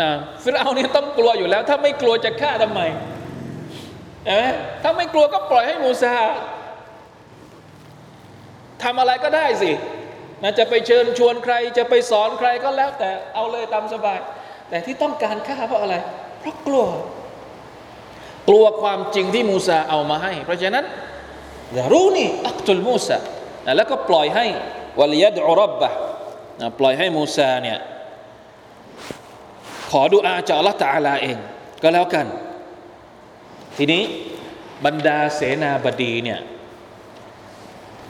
[0.02, 0.10] นะ
[0.44, 2.82] ฟิรเอานี่ต้องกลัวอยู่แล้ว ถ้าไม่กลัวจะฆ่าทำไม
[4.26, 4.44] เห็นไหม
[4.84, 6.16] ถ้าไม่กลัวก็ปล่อยให้มูซา
[8.84, 9.72] ทำอะไรก็ได้สิ
[10.42, 14.20] นะจะไปเชิญชวนใครจะไปสอนใครก็แล้วแต่เอาเลยตามสบาย
[14.70, 15.96] แต่ที่ต้องการฆ่าเพราะอะไร
[16.40, 16.86] เพราะกลัว
[18.48, 20.86] กลัวความจริงที่มูซาเอามาให้ เพราะฉะนั้น
[21.74, 23.18] อย่ารู้นี่อักตุลมูซา
[23.78, 24.46] แล้วก็ปล่อยให้
[25.00, 25.90] วลียดอรับบะ
[26.80, 27.78] ปล่อยให้มูซาเนี่ย
[29.92, 31.38] ขอดุอาจากอัลลอฮฺตาลาเอง
[31.84, 32.26] ก็แล้วกัน
[33.78, 34.04] ทีนี้
[34.86, 36.40] บรรดาเสนาบดีเนี่ย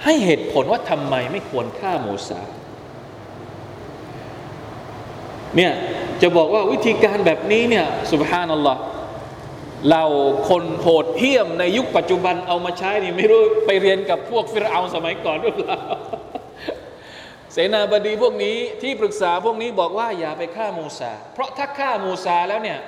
[0.03, 2.41] ให้เหตุผลว่าทำไมไม่ควรฆ่ามูซา
[5.55, 5.71] เนี่ย
[6.21, 8.81] จะบอกว่าวิธีการแบบนี้เนี่ยสุบฮานัลลอฮ์
[9.89, 10.03] เรา
[10.49, 15.79] คนโหดเหี้ยมในยุคปัจจุบันเอามาใช้นี่ไม่รู้ไปเรียนกับพวกฟิรเอาสมัยก่อนหรือเปล่า
[17.53, 22.79] เสนาบดีพวกนี้ที่ปรึกษาพวกนี้บอกว่าอย่าไปฆ่ามูซา เพราะถ้าฆ่ามูซาแล้วเนี่ย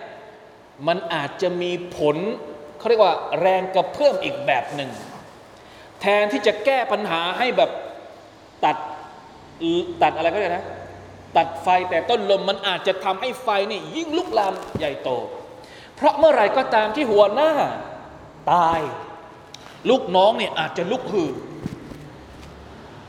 [0.88, 2.17] มันอาจจะมีผล
[2.78, 4.89] เขาเรียกว่าแรงกระเพื่อมอีกแบบหนึ่ง
[6.02, 7.70] แทนที่จะแก้ปัญหาให้แบบ
[8.66, 8.78] ตัด
[10.02, 10.66] ตัดอะไรก็ได้นะ
[11.38, 15.10] ตัดไฟแต่ต้นลมมันอาจจะทำให้ไฟนี่ยิ่งลุกลามใหญ่โต
[15.96, 17.52] เพราะเมื่อไรก็ตามที่หัวหน้า
[18.52, 18.80] ตาย
[19.90, 21.32] ลูกน้องเนี่ยอาจจะลุกฮือ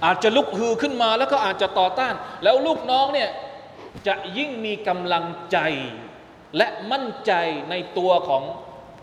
[0.05, 3.29] อาจจะลุกฮือขึ้นมาแล้วก็อาจจะต่อต้าน แล้วลูกน้องเนี่ย
[4.07, 5.59] จะยิ่งมีกำลังใจ
[6.57, 7.33] และมั่นใจ
[7.71, 8.43] ในตัวของ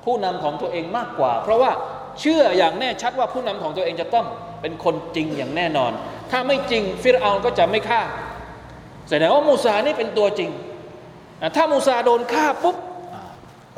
[0.04, 1.72] ผู้นำของตัวเองมากกว่า เพราะว่า
[2.20, 4.26] เชื่ออย่างแน่ชัดว่าผู้นำของตัวเองจะต้อง
[4.62, 5.92] เป็นคนจริงอย่างแน่นอน
[6.32, 8.02] ถ้าไม่จริงฟิรเอาก็จะไม่ฆ่า
[9.10, 10.52] แสดงว่ามูซานี่เป็นตัวจริง
[11.56, 12.78] ถ้ามูซาโดนฆ่าปุ๊บ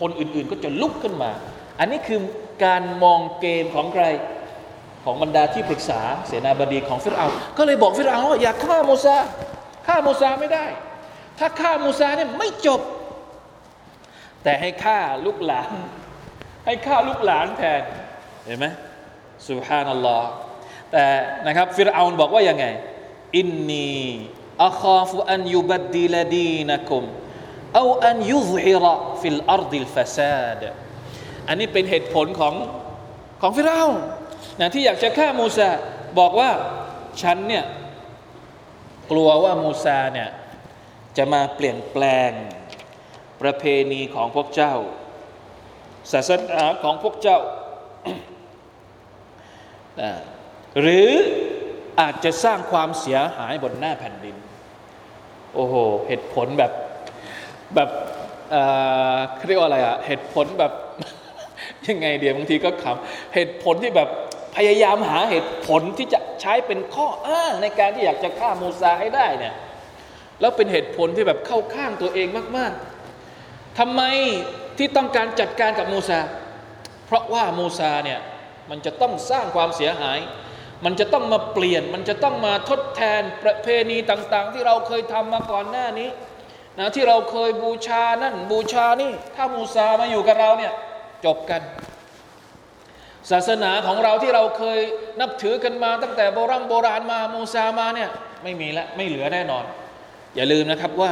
[0.02, 1.32] คนอื่นๆก็จะลุกขึ้นมา
[1.80, 2.20] อันนี้คือ
[2.66, 4.06] การมองเกมของใคร
[5.04, 9.18] ของบรรดาที่ปรึกษาเสนาบดีของฟิรเอาก็เลยบอกฟิรเอาว่าอย่าฆ่ามูซา
[9.88, 10.66] ฆ่ามูซาไม่ได้
[11.40, 12.82] ถ้าฆ่ามูซาเนี่ยไม่จบ
[14.44, 15.72] แต่ให้ฆ่าลูกหลาน
[16.66, 17.82] ให้ฆ่าลูกหลานแทน
[18.46, 18.66] เห็นไหม
[19.48, 20.30] سبحان الله
[20.92, 21.06] แต่
[21.48, 22.66] นะครับฟิรเอาบอกว่ายังไง
[23.38, 27.04] إني أخاف أن يبدل دينكم
[27.76, 30.64] أو أن يظهر في الأرض الفساد
[31.48, 32.56] อันนี้เป็นเหตุผลของ
[33.42, 33.86] ของฟิรเอา
[34.60, 35.70] นะที่อยากจะฆ่ามูซา
[36.20, 36.52] บอกว่า
[37.22, 37.66] ฉันเนี่ย
[39.12, 40.30] กลัวว่ามูซาเนี่ย
[41.18, 42.32] จะมาเปลี่ยนแปลง
[43.42, 44.76] ประเพณีของพวกเจ้า
[46.12, 47.40] ศาสนาของพวกเจ้า
[50.82, 51.10] หรือ
[52.00, 54.36] อาจจะสร้างความเสียหายบนหน้าแผ่นดิน
[55.56, 55.76] โอ้โห
[56.08, 56.72] เหตุผลแบบ
[57.76, 57.90] แบบ
[59.48, 60.74] เรียกว่าอะไรอะเหตุผลแบบ
[61.88, 64.10] ยังไงเดียวบางทีก็ขำเหตุผลที่แบบ
[64.56, 69.56] พยายามหาเหตุผลที่จะใช้เป็นข้ออ้างในการที่อยากจะฆ่ามูซาให้ได้เนี่ย
[70.42, 72.28] แล้วเป็นเหตุผลที่แบบเข้าข้างตัวเอง
[72.58, 72.72] มาก
[73.26, 74.02] ๆทำไม
[74.78, 76.20] ที่ต้องการจัดการกับมูซา
[77.06, 78.20] เพราะว่ามูซาเนี่ย
[78.72, 80.20] มันจะต้องสร้างความเสียหาย
[80.86, 86.10] มันจะต้องมาเปลี่ยน มันจะต้องมาทดแทนประเพณีต่าง ๆ ที่เราเคยทำมาก่อนหน้านี้
[86.80, 90.74] นะที่เราเคยบูชานั่นบูชานี่ ถ้ามูซามาอยู่กับเราเนี่ย
[91.26, 91.62] จบกัน
[93.32, 94.80] ศาสนาของเราที่เราเคย
[95.22, 98.10] นับถือกันมาตั้งแต่โบราณโบราณมามูซามาเนี่ย
[98.44, 99.64] ไม่มีละไม่เหลือแน่นอน
[100.36, 101.12] อย่าลืมนะครับว่า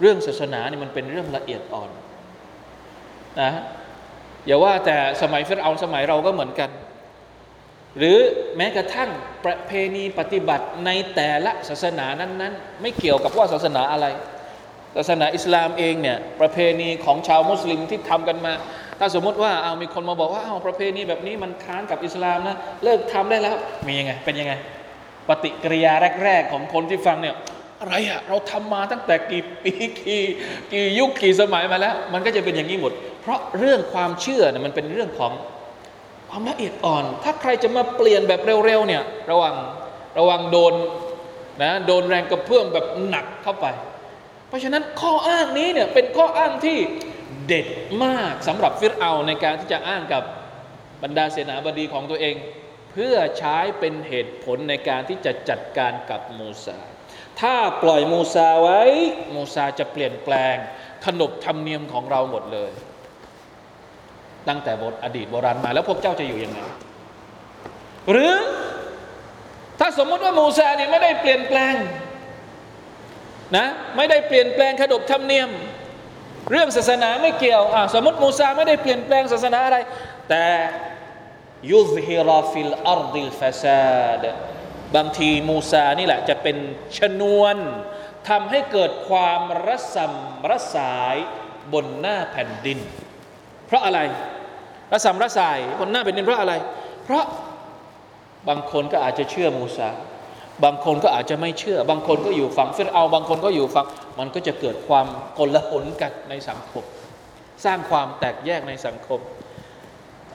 [0.00, 1.90] เรื่องศาสนาเนี่ยมันเป็นเรื่องละเอียดอ่อน
[3.40, 3.50] นะ
[4.46, 6.70] อย่าว่าแต่สมัยฟิรเอาสมัยเราก็เหมือนกัน
[7.98, 8.18] หรือ
[8.56, 9.10] แม้กระทั่ง
[9.44, 14.06] ประเพณีปฏิบัติในแต่ละศาสนานั้นๆ ไม่เกี่ยวกับว่าศาสนาอะไร
[14.96, 18.52] ศาสนาอิสลามเองเนี่ยประเพณีของชาวมุสลิมที่ทำกันมา
[18.98, 23.56] ถ้าสมมติว่าเอามีคนมาบอกว่าเอาประเพณีแบบนี้มันค้านกับอิสลามนะเลิกทำได้แล้ว
[23.88, 24.52] มียังไงเป็นยังไง
[25.28, 25.92] ปฏิกิริยา
[26.24, 27.34] แรก ๆ ของคนที่ฟังเนี่ย
[27.80, 30.22] อะไรอะเราทำมาตั้งแต่กี่ปีกี่
[30.72, 35.32] กี่ยุคกี่สมัยมาแล้ว มันก็จะเป็นอย่างนี้หมด เพราะเรื่องความเชื่อเนี่ยมันเป็นเรื่องของ
[36.30, 39.54] ความละเอียดอ่อน ถ้าใครจะมาเปลี่ยนแบบเร็วๆเนี่ยระวัง
[40.18, 40.74] ระวังโดน
[41.62, 43.66] นะโดนแรงกระเพื่อมแบบหนักเข้าไป
[44.48, 46.78] เพราะฉะนั้นข้ออ้างนี้เนี่ยเป็นข้ออ้างที่
[47.46, 47.66] เด็ด
[48.04, 50.22] มากสำหรับฟิรเอาในการที่จะอ้างกับ
[51.02, 52.34] บรรดาเสนาบดีของตัวเอง
[52.92, 56.78] เพื่อใช้เป็นเหตุผลในการที่จะจัดการกับมูซา
[57.40, 58.82] ถ้าปล่อยมูซาไว้
[59.34, 60.56] มูซาจะเปลี่ยนแปลง
[61.06, 62.72] ขนบธรรมเนียมของเราหมดเลย
[64.48, 66.58] ตั้งแต่บทอดีตโบราณมา แล้วพวกเจ้าจะอยู่ยังไง
[68.10, 68.34] หรือ
[69.78, 71.74] ถ้าสมมติว่ามูซาเนี่ยไม่ได้เปลี่ยนแปลง
[73.56, 75.50] นะไม่ได้เปลี่ยนแปลงขนบธรรมเนียม
[76.50, 77.62] เรื่องศาสนาไม่เกี่ยว
[77.94, 79.78] สมมติมูซาไม่ได้เปลี่ยนแปลงศาสนาอะไร
[80.28, 80.44] แต่
[81.70, 84.24] يظهر في الأرض الفساد
[84.96, 86.56] บางทีมูซานี่แหละจะเป็น
[86.98, 87.56] ชนวน
[88.28, 90.12] ทำให้เกิดความระส่ำ
[90.50, 91.16] ระสาย
[91.72, 92.78] บนหน้าแผ่นดิน
[93.66, 94.00] เพราะอะไร
[94.92, 96.54] ระส่ำระสายบนหน้าแผ่นดินเพราะอะไร
[97.04, 97.24] เพราะ
[98.48, 99.88] บางคนก็อาจจะเชื่อมูซา
[100.64, 103.86] บางคนก็อาจจะไม่เชื่อ บางคนก็อยู่ฝั่งฟิรเอา บางคนก็อยู่ฝั่ง
[104.18, 105.06] มันก็จะเกิดความ
[105.38, 106.84] กลหนกันในสังคม
[107.64, 109.20] สร้างความแตกแยกในสังคม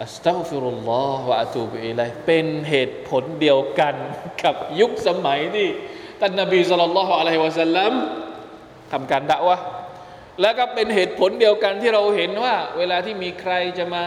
[0.01, 3.95] อัสตัฟิรุลลอฮฺวะอะตูบิอิลัยเป็นเหตุผลเดียวกัน
[4.43, 5.67] กับยุคสมัยที่
[6.19, 7.93] ท่านนบีสุลต่านละฮ์อะลัยฮิวะสัลลัม
[8.91, 9.57] ทำการด่าวะ
[10.41, 14.03] แล้วก็เป็นเหตุผลเดียวกันที่เราเห็นว่า เวลาที่มีใครจะมา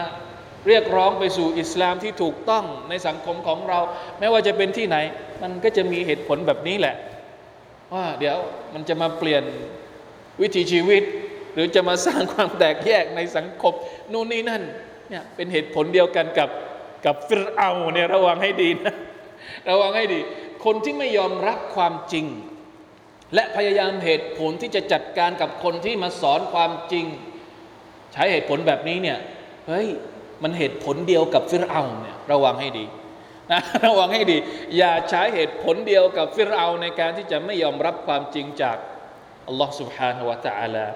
[0.67, 3.79] เรียกร้องไปสู่อิสลามที่ถูกต้องในสังคมของเรา
[4.19, 4.97] ไม่ว่าจะเป็นที่ไหน
[5.41, 6.95] มันก็จะมีเหตุผลแบบนี้แหละ
[7.93, 8.37] ว่าเดี๋ยว
[8.73, 9.43] มันจะมาเปลี่ยน
[10.41, 11.03] วิถีชีวิต
[11.53, 13.73] หรือจะมาสร้างความแตกแยกในสังคม
[14.11, 14.61] นู่นนี่นั่น
[15.09, 16.49] เนี่ยเป็นเหตุผลเดียวกันกับ
[17.05, 18.95] กับฟิรเอาเนี่ยระวังให้ดีนะ
[19.69, 20.19] ระวังให้ดี
[20.65, 22.25] คนที่ไม่ยอมรับความจริง
[23.35, 27.05] และพยายามเหตุผลที่จะจัดการกับคนที่มาสอนความจริง
[28.13, 29.17] ใช้เหตุผลแบบนี้เนี่ย
[29.67, 29.87] เฮ้ย
[30.42, 32.84] มันเหตุผลเดียวกับฟิรเอาเนี่ยระวังให้ดี
[33.52, 34.38] นะระวังให้ดี
[34.76, 38.76] อย่าใช้เหตุผลเดียวกับฟิรเอาในการที่จะไม่ยอมรับความจริงจาก
[39.48, 40.86] อัลลอฮ์ سبحانه และ تعالى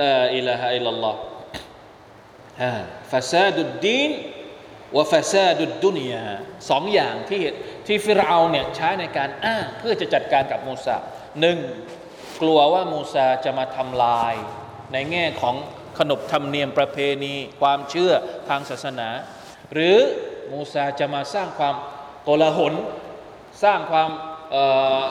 [0.00, 1.18] ลาอิลาฮะอิลลัลลอฮ์
[3.12, 4.10] ฟาซาดุดดีน
[4.96, 6.26] วะฟาซาดุดดุนยา
[6.70, 7.42] สองอย่างที่
[7.86, 10.96] ที่ฟิรเอาเนี่ยใช้ในการอ้างเพื่อจะจัดการกับมูซา
[11.40, 11.58] หนึ่ง
[12.42, 14.34] กลัวว่ามูซาจะมาทำลาย
[14.92, 15.56] ในแง่ของ
[15.99, 18.13] ขนบธรรมเนียมประเพณี ความเชื่อ
[18.49, 19.09] ทางศาสนา
[19.73, 19.97] หรือ
[20.51, 21.75] มูซาจะมาสร้างความ
[22.23, 22.73] โกลาหล
[23.63, 24.09] สร้างความ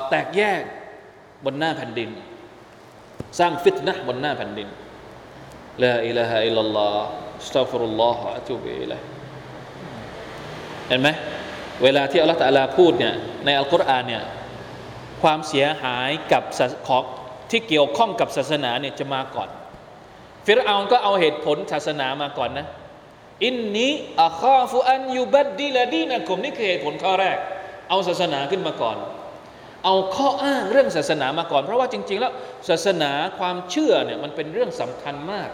[0.08, 0.60] แตกแยก
[1.44, 2.10] บนหน้าแผ่นดิน
[3.38, 4.68] สร้างفتنةบนหน้าแผ่นดิน
[5.82, 9.00] لا إله إلا الله أستغفر الله أتوب إليه
[10.88, 11.08] เห็นไหม
[11.82, 14.22] เวลาที่อัลลอฮฺตะลาพูดเนี่ยในอัลกุรอานเนี่ย
[15.22, 16.42] ความเสียหายกับ
[16.88, 17.04] ของ
[17.50, 19.48] ที่เกี่ยวข้องกับศาสนาเนี่ยจะมาก่อน
[20.46, 22.66] ฟิรเอาก็เอาเหตุผลศาสนามาก่อนนะ
[23.44, 27.36] อินนี้อัคาฟุอันยูบัดดีละดีนะกุมนี่คือเหตุผลข้อแรก
[27.88, 28.96] เอาศาสนาขึ้นมาก่อน
[29.84, 32.32] เอาข้ออ้างเรื่องศาสนามาก่อน เพราะว่าจริง ๆ แล้ว
[32.68, 35.50] ศาสนาความเชื่อเนี่ยมันเป็นเรื่องสำคัญมาก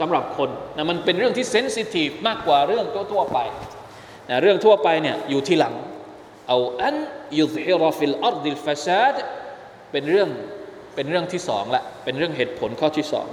[0.00, 3.38] สำหรับคนนะมันเป็นเรื่องที่เซนซิทีฟมากกว่าเรื่องทั่วๆไป
[4.28, 5.74] นะเรื่องทั่วไปเนี่ยอยู่ที่หลัง
[6.48, 6.96] เอาอัน
[7.38, 9.14] ยุซิรฟิลอัรดิลฟาซาด
[9.92, 10.28] เป็นเรื่อง
[10.94, 13.26] เป็นเรื่องที่สองละเป็นเรื่องเหตุผลข้อที่สอง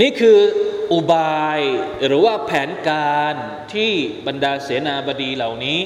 [0.00, 0.38] นี่คือ
[0.92, 1.60] อุบาย
[2.06, 3.34] หรือว่าแผนการ
[3.74, 3.92] ที่
[4.26, 5.78] บรรดาเสนาบดีเหล่านี้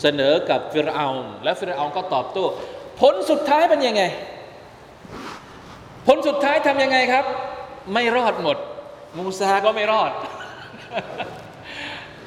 [0.00, 1.06] เสนอกับฟิรเอา
[1.44, 2.44] และฟิรเอาก็ตอบโต้
[3.00, 4.02] ผลสุดท้ายเป็นยังไง
[6.06, 7.24] ผลสุดท้ายทำยังไงครับ
[7.94, 8.56] ไม่รอดหมด
[9.16, 10.12] มูซาก็ไม่รอด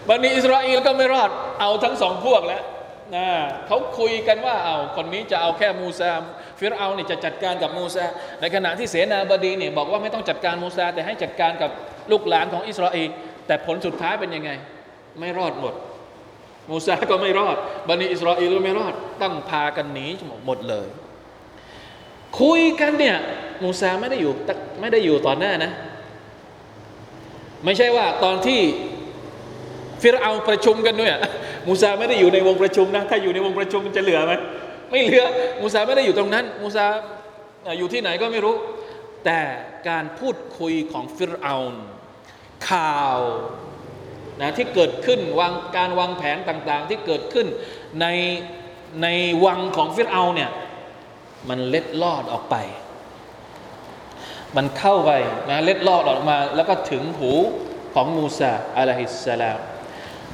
[0.07, 2.63] บันิอิสราเอลก็ไม่รอด เอาทั้งสองพวกแล้ว
[3.15, 3.27] นะ
[3.67, 6.11] เขาคุยกันว่าเอาคนนี้จะเอาแค่มูซา
[6.59, 8.05] ฟิรเอาเนี่ยจะจัดการกับมูซา
[8.41, 11.71] ในขณะที่เสนาบดีเนี่ยบอกว่าไม่ต้องจัดการมูซาแต่ให้จัดการกับ
[12.11, 13.09] ลูกหลานของอิสราเอล
[13.47, 14.51] แต่ผลสุดท้ายเป็นยังไง
[15.19, 15.73] ไม่รอดหมด
[16.69, 20.07] มูซาก็ไม่รอดบันิอิสราเอลก็ไม่รอดต้องพากันหนี
[20.45, 20.87] หมดเลย
[22.39, 23.17] คุยกันเนี่ย
[23.63, 24.33] มูซาไม่ได้อยู่
[24.81, 25.71] ไม่ได้อยู่ต่อหน้านะ
[27.65, 28.59] ไม่ใช่ว่าตอนที่
[30.01, 31.11] ฟิรเอาประชุมกันด้วย
[31.67, 34.33] มูซาไม่ได้อยู่ในวงประชุมนะ ถ้าอยู่ในวงประชุมมันจะเหลือไหม
[34.89, 35.23] ไม่เหลือ
[35.61, 36.85] มูซาไม่ได้อยู่ตรงนั้น มูซา
[37.77, 38.55] อยู่ที่ไหนก็ไม่รู้
[39.25, 39.39] แต่
[39.89, 41.55] การพูดคุยของฟิรเอา
[42.69, 43.19] ข่าว
[44.41, 47.47] นะที่เกิดขึ้นวางการวางแผนต่างๆ ที่เกิดขึ้น
[48.01, 48.07] ใน
[49.03, 49.07] ใน
[49.45, 50.49] วังของฟิรเอาเนี่ย
[51.49, 52.55] มันเล็ดลอดออกไป
[54.55, 55.11] มันเข้าไป
[55.49, 57.31] นะเล็ดลอดออกมา แล้วก็ถึงหู
[57.93, 59.59] ของมูซาอะลัยฮิสสลาม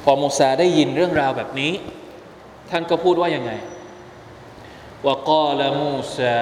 [0.04, 1.72] พอมูซาได้ยินเรื่องราวแบบนี้
[2.70, 3.52] ท่านก็พูดว่ายังไง
[5.06, 6.38] ว่ากอละมูซา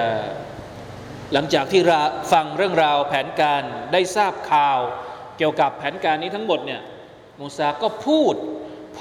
[1.33, 1.81] หลังจากที่
[2.31, 4.79] ฟังเรื่องราวแผนการได้ทราบข่าว
[5.37, 6.81] เกี่ยวกับแผนการนี้ทั้งหมดเนี่ย
[7.39, 8.35] มูซาก็พูด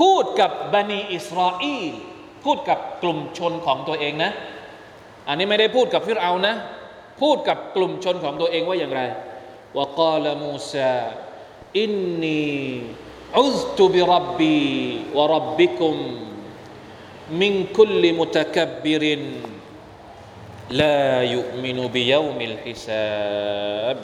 [0.00, 1.92] พูดกับบันีอิสราเอล
[2.44, 4.32] พูดกับกลุ่มชนของตัวเองนะ
[5.28, 6.54] อันนี้ไม่ได้พูดกับฟิรเอานะ
[7.22, 9.00] พูดกับกลุ่มชนของตัวเองว่าอย่างไร
[9.76, 10.96] ว่ากอละมูซา
[11.78, 12.48] อินนี
[13.36, 14.56] อุสตุบิรับบี
[15.16, 15.96] วรับบิคุม
[17.40, 19.22] มินคุลมุตะกับบริน
[20.80, 20.98] ลา
[21.34, 22.88] ยุมินุบิยามิลฮิซ
[23.88, 24.02] นบี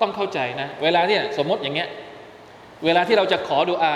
[0.00, 1.88] ต้องเข้าใจนะ เวลาที่สมมติอย่างเงี้ย
[2.84, 3.94] เวลาที่เราจะขอดูอา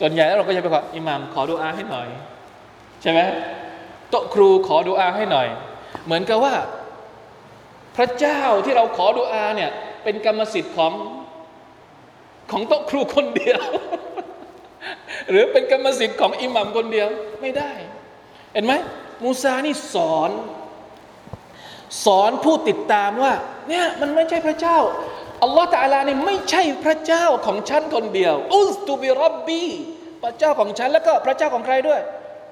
[0.00, 2.08] ส่วนใหญ่แล้วเราก็จะไปขออิหมามขอดูอาให้หน่อย
[3.02, 3.20] ใช่ไหม
[4.10, 5.48] โต๊ะครูขอดูอาให้หน่อย
[6.04, 6.54] เหมือนกับว่า
[7.96, 9.70] พระเจ้าที่เราขอดูอาเนี่ย
[10.04, 10.92] เป็นกรรมสิทธิ์ของ
[12.50, 13.60] ของโต๊ะครูคนเดียว
[15.30, 17.08] หรือเป็นกรรมสิทธิ์ของอิหมัมคนเดียว
[17.40, 17.72] ไม่ได้
[18.52, 18.72] เห็นไหม
[19.22, 20.30] มูซานี่สอน
[22.04, 23.34] สอนผู้ติดตามว่า
[23.68, 24.78] เนี่ยมันไม่ใช่พระเจ้า
[25.42, 29.62] อัลลอฮฺตาลานี่ไม่ใช่พระเจ้าของฉันคนเดียว อุสตูบิรับบี
[30.22, 32.00] พระเจ้าของฉันแล้วก็พระเจ้าของใครด้วย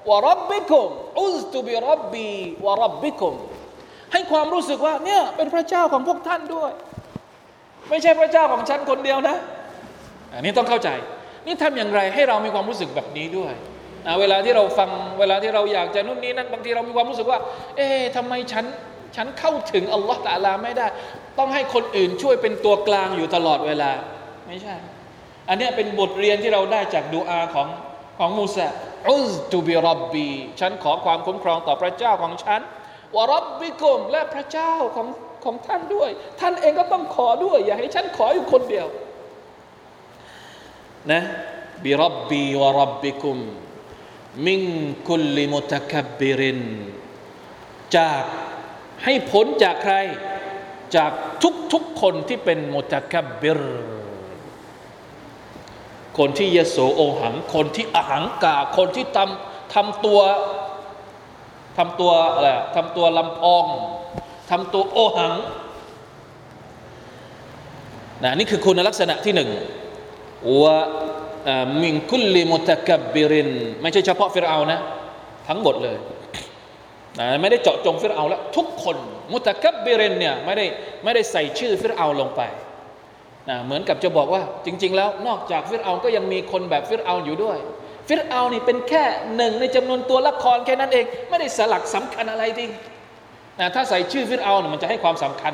[0.09, 0.89] วารับบิคุม
[1.19, 2.27] อุสตูบิรับบี
[2.65, 3.35] วารับบิคุม
[4.13, 6.71] ให้ความรู้สึกว่าเนี่ยเป็นพระเจ้าของพวกท่านด้วย
[7.89, 9.35] ไม่ใช่พระเจ้าของฉันคนเดียวนะ
[10.33, 10.89] อันนี้ต้องเข้าใจ
[11.45, 13.53] นี่ทำอย่างไรให้เรามีความรู้สึกแบบนี้ด้วย
[14.05, 17.39] นะเวลาที่เราฟังเวลาที่เราอยากจะนู่นนี่นั่นบางทีเรามีความรู้สึกว่า
[17.75, 18.65] เอ๊ะทำไมฉัน
[19.15, 20.87] ฉันเข้าถึงอัลลอฮฺตะลาไม่ได้
[21.39, 23.91] ต้องให้คนอื่นช่วยเป็นตัวกลางอยู่ตลอดเวลา
[24.47, 24.75] ไม่ใช่
[25.49, 27.67] อันนี้เป็นบทเรียนที่เราได้จากดูอาของ
[28.19, 28.67] ของมูซา
[29.07, 30.29] อุซตูบิรับบี
[30.59, 32.61] ฉันขอความคุ้มครองต่อพระเจ้าของฉัน
[33.15, 35.07] วรับบิกุมและพระเจ้าของ
[35.43, 36.09] ของท่านด้วย
[36.39, 38.87] ท่านเองก็ต้องขอด้วย อย่าให้ฉันขออยู่คนเดียว
[41.11, 41.21] นะ
[41.83, 43.37] บิรับบีวะรับบิคุม
[44.45, 44.61] มิง
[45.07, 46.61] คุลิมุตะคับบิริน
[47.97, 48.23] จาก
[49.03, 49.95] ให้พ้นจากใคร
[50.95, 51.11] จาก
[51.73, 53.61] ทุกๆคนที่เป็นมุตะคับบิร
[56.17, 60.21] คนที่ยโสโอหัง คนที่อหังกา คนที่ทำทำตัว
[61.77, 63.65] ทำตัวอะไรทำตัวลำพอง
[64.49, 65.35] ทำตัวโอหัง
[68.23, 69.49] นะนี่คือคุณลักษณะที่หนึ่ง
[70.61, 70.77] ว่า
[71.81, 73.49] มิงคุลลิมุตะกับบิริน
[73.81, 74.79] ไม่ใช่เฉพาะฟิรเอานะ
[75.47, 75.97] ทั้งหมดเลย
[77.19, 78.97] นะไม่ได้เจาะจงฟิรเอาแล้ว ทุกคน
[79.31, 80.65] มุตะกับบิรินเนี่ยไม่ได้
[81.03, 82.41] ไม่ได้ใส่ชื่อฟิรเอาลงไป
[83.49, 87.57] นะเหมือนกับจะบอกว่า จริง ๆ แล้วนอกจากฟิรเอาก็ยังมีคนแบบฟิรเอาอยู่ด้วย
[88.07, 89.03] ฟิรเอานี่เป็นแค่
[89.35, 92.65] หนึ่งในจำนวนตัวละครแค่นั้นเอง ไม่ได้สลักสำคัญอะไรที
[93.59, 95.53] นะถ้าใส่ชื่อฟิรเอาเนี่ยมันจะให้ความสำคัญ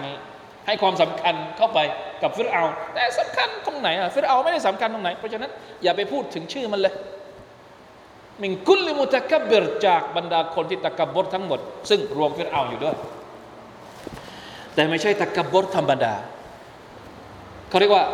[0.67, 1.79] ให้ความสำคัญเข้าไป
[2.21, 5.51] กับฟิรเอา แต่สำคัญตรงไหนอะฟิรเอาไม่ได้สำคัญตรงไหน เพราะฉะนั้น
[5.83, 6.93] อย่าไปพูดถึงชื่อมันเลย
[8.41, 12.95] มิงกุลลิมุตะกับเบิรจากบรรดาคนที่ตะกับบดทั้งหมด ซึ่งรวมฟิรเอาอยู่ด้วย
[14.73, 16.13] แต่ไม่ใช่ตะกับบดธรรมดา
[17.69, 18.05] เขาเรียกว่า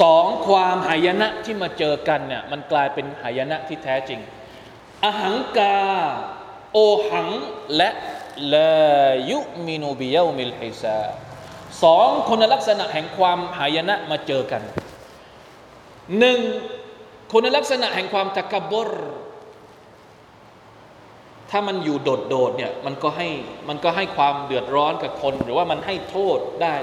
[0.00, 4.20] สองความหายนะที่มาเจอกันเนี่ยมันกลายเป็นหายนะที่แท้จริง
[5.04, 5.76] อหังกา
[6.72, 6.78] โอ
[7.10, 7.28] หัง
[7.76, 7.90] และ
[8.54, 8.86] ลา
[9.30, 11.00] ยุมินูบิยามิลฮิซา
[11.82, 14.62] สองคุณลักษณะแห่งความหายนะมาเจอกัน
[16.18, 16.40] หนึ่ง
[17.32, 18.90] คุณลักษณะแห่งความตะกบร
[21.50, 21.96] ถ้ามันอยู่
[22.28, 23.28] โดดๆเนี่ยมันก็ให้
[23.68, 26.74] มันก็ให้ความเดือดร้อนกับคน หรือว่ามันให้โทษได้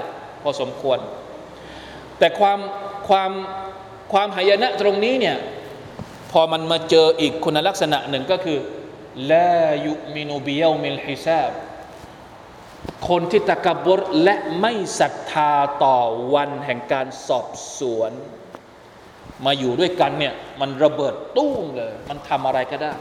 [0.42, 0.98] พอสมควร
[2.18, 2.58] แต่ความ
[3.08, 3.30] ความ
[4.12, 5.36] ความหายนะตรงนี้เนี่ย
[6.32, 8.58] พอมันมาเจออีกคุณลักษณะหนึ่งก็คือ
[9.30, 11.52] ลายุมินูบิยามิลฮิซาบ
[13.08, 15.52] คนที่ตะกบรและไม่ศรัทธา
[15.84, 15.98] ต่อ
[16.34, 17.46] วันแห่งการสอบ
[17.78, 18.12] สวน
[19.44, 22.92] มาอยู่ด้วยกันเนี่ยมันระเบิดตุ้มเลย มันทำอะไรก็ได้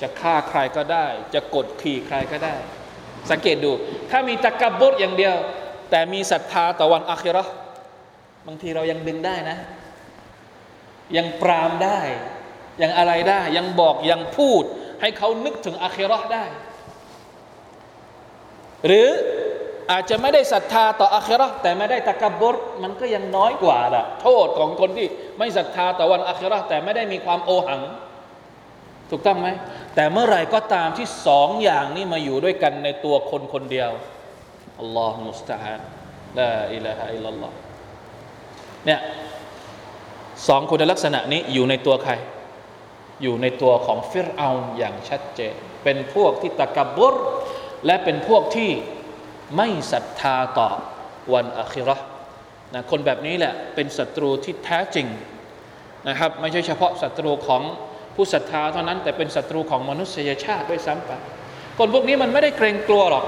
[0.00, 2.54] จะฆ่าใครก็ได้ จะกดขี่ใครก็ได้
[3.30, 3.70] สังเกตดู
[4.10, 5.34] ถ้ามีตะกบรอย่างเดียว
[5.90, 7.44] แต่มีศรัทธาต่อวันอาคิรอ
[8.46, 9.58] บางทีเรายังดึงได้นะ
[11.16, 12.00] ยังปรามได้
[12.82, 14.62] ยังอะไรได้ ยังบอกยังพูด
[15.00, 16.44] ให้เขานึกถึงอาคิรอได้
[18.86, 19.08] หรือ
[19.90, 25.08] อาจจะไม่ได้ศรัทธาต่ออาครอแต่ไม่ได้ตะกบรมันก็ยังน้อยกว่าละโทษของคนที่
[25.38, 27.82] ไม่ศรัทธาต่อวันอาครอแต่ไม่ได้มีความโอหัง
[29.10, 29.48] ถูกต้องไหม
[29.94, 33.90] แต่เมื่อไหร่ก็ตามที่สองอย่างนี้มาอยู่ด้วยกันในตัวคนคนเดียว
[34.80, 35.80] อัลลอฮฺมุสตาฮาน
[36.38, 37.52] ลาอิลาฮะอิลลัลลอฮ
[38.86, 39.00] เนี่ย
[40.48, 42.12] สองคุณลักษณะนี้อยู่ในตัวใคร
[43.22, 45.54] อยู่ในตัวของฟิรเอาอย่างชัดเจน
[45.84, 47.14] เป็นพวกที่ตะกบร
[47.86, 48.70] และเป็นพวกที่
[49.56, 50.68] ไม่ศรัทธาต่อ
[51.34, 51.96] วันอัคิรอ
[52.74, 55.06] นะคนแบบนี้แหละเป็นศัตรูที่แท้จริง
[56.08, 57.62] นะครับไม่ใช่เฉพาะศัตรูของ
[58.14, 61.10] ผู้ศรัทธาเท่านั้นแต่เป็นศัตรูของมนุษยชาติด้วยซ้ำไป
[61.78, 63.24] คนพวกนี้มันไม่ได้เกรงกลัวหรอก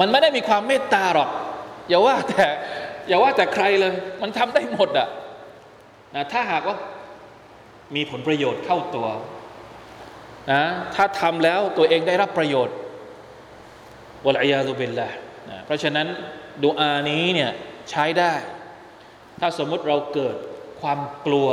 [0.00, 1.30] มันไม่ได้มีความเมตตาหรอก
[1.88, 2.46] อย่าว่าแต่
[3.08, 3.92] อย่าว่าแต่ใครเลย
[4.22, 5.08] มันทำได้หมดอะ
[6.14, 6.76] นะถ้าหากว่า
[7.94, 9.08] มีผลประโยชน์เข้าตัว
[10.52, 10.62] นะ
[10.94, 12.76] ถ้าทำแล้วตัวเองได้รับประโยชน์
[14.26, 15.08] วลัยยาตุบิลละ
[15.50, 16.06] นะเพราะฉะนั้น
[16.64, 17.52] ดูอานี้เนี่ย
[17.90, 18.34] ใช้ได้
[19.40, 20.36] ถ้าสมมุติเราเกิด
[20.80, 21.48] ความกลัว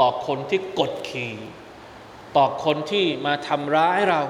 [0.00, 1.34] ต่อคนที่กดขี่
[2.36, 4.22] ต่อคนที่มาทำร้ายเรา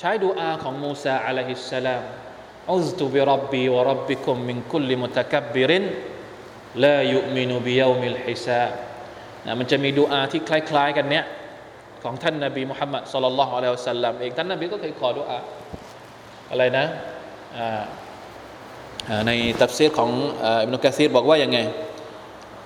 [0.00, 2.02] ใช้ดูอาของมูซาอะลัยฮิสสลาม
[2.72, 5.84] อุซตุบิรับบีวะรับบิคุมมินคุลิมุตะกับบิริน
[6.84, 8.72] ลายุมินุบิยามิลฮิซาบ
[9.47, 11.25] นะมันจะมีดูอาที่คล้ายๆกันเนี้ย
[12.03, 15.39] ของท่านนบีมุฮัมมัดสุลลัลลอฮุอะลัยฮิวะสัลลัมเองท่านนบีก็เคยขอดูอา
[16.51, 16.85] อะไรนะ
[19.27, 19.31] ใน
[19.61, 20.11] ตัฟซีรของ
[20.61, 21.59] อิบนุกะซีรบอกว่ายังไง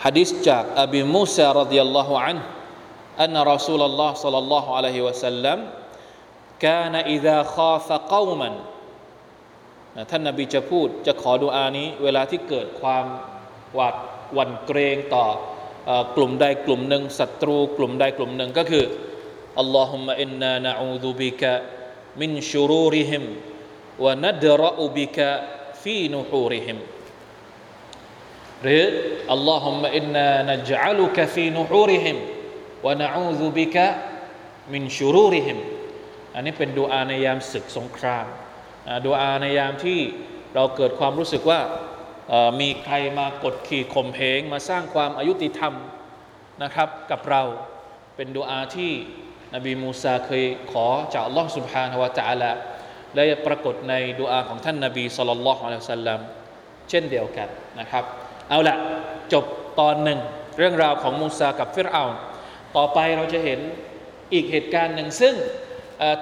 [0.05, 2.43] حديث جاء أبي موسى رضي الله عنه
[3.23, 5.57] أن رسول الله صلى الله عليه وسلم
[6.65, 8.49] كان إذا خاف قوما
[10.11, 13.05] ท่านนบีจะพูดจะขอดุอานี้ เวลาที่เกิดความ
[13.75, 13.95] หวาด
[14.33, 15.25] หวั่นเกรงต่อ
[16.16, 18.84] กลุ่มใดกลุ่มหนึ่งศัตรู กลุ่มใดกลุ่มหนึ่งก็คือ
[19.60, 21.52] อัลลอฮุมะอินนานะอูซุบิกะ
[22.20, 23.24] มินชูรูริฮิม
[24.04, 25.28] วะนัดรอุบิกะ
[25.82, 26.78] ฟีนูฮูริฮิม
[28.62, 28.84] หรือ
[29.32, 32.16] อัลลอฮุมะอินนานัจอัลุกะฟีนูฮูริฮิม
[32.86, 33.86] วะนะอูซุบิกะ
[34.72, 35.58] มินชูรูริฮิม
[36.34, 38.26] อันนี้เป็นดูอาในยามศึกสงคราม
[39.06, 40.00] ดูอาในยามที่
[40.54, 41.60] เราเกิดความรู้สึกว่า
[42.60, 45.74] มีใครมากดขี่ข่มเหงมาสร้างความอายุติธรรม
[46.62, 47.42] นะครับ กับเรา
[48.16, 48.92] เป็นดูอาที่
[49.54, 52.50] นบีมูซาเคยขอจากอัลลอฮ์สุบฮานาวะจาละ
[53.14, 56.20] และปรากฏในดูอาของท่านนบีสุลต่านละฮ์อัลสัลลัม
[56.90, 57.48] เช่นเดียวกัน
[57.80, 58.04] นะครับ
[58.48, 58.76] เอาละ
[59.32, 59.44] จบ
[59.80, 60.20] ตอนหนึ่ง
[60.58, 62.04] เรื่องราวของมูซากับฟิรเอา
[62.76, 63.60] ต่อไปเราจะเห็น
[64.32, 65.34] อีกเหตุการณ์หนึ่งซึ่ง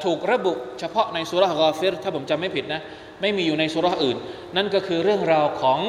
[0.04, 2.80] ถูกระบุเฉพาะในสุรากอฟิรถ้าผมจำไม่ผิดนะ
[3.20, 4.16] ไม่มีอยู่ในสุรษอื่น
[4.56, 5.80] นั่นก็คือเรื่องราวของ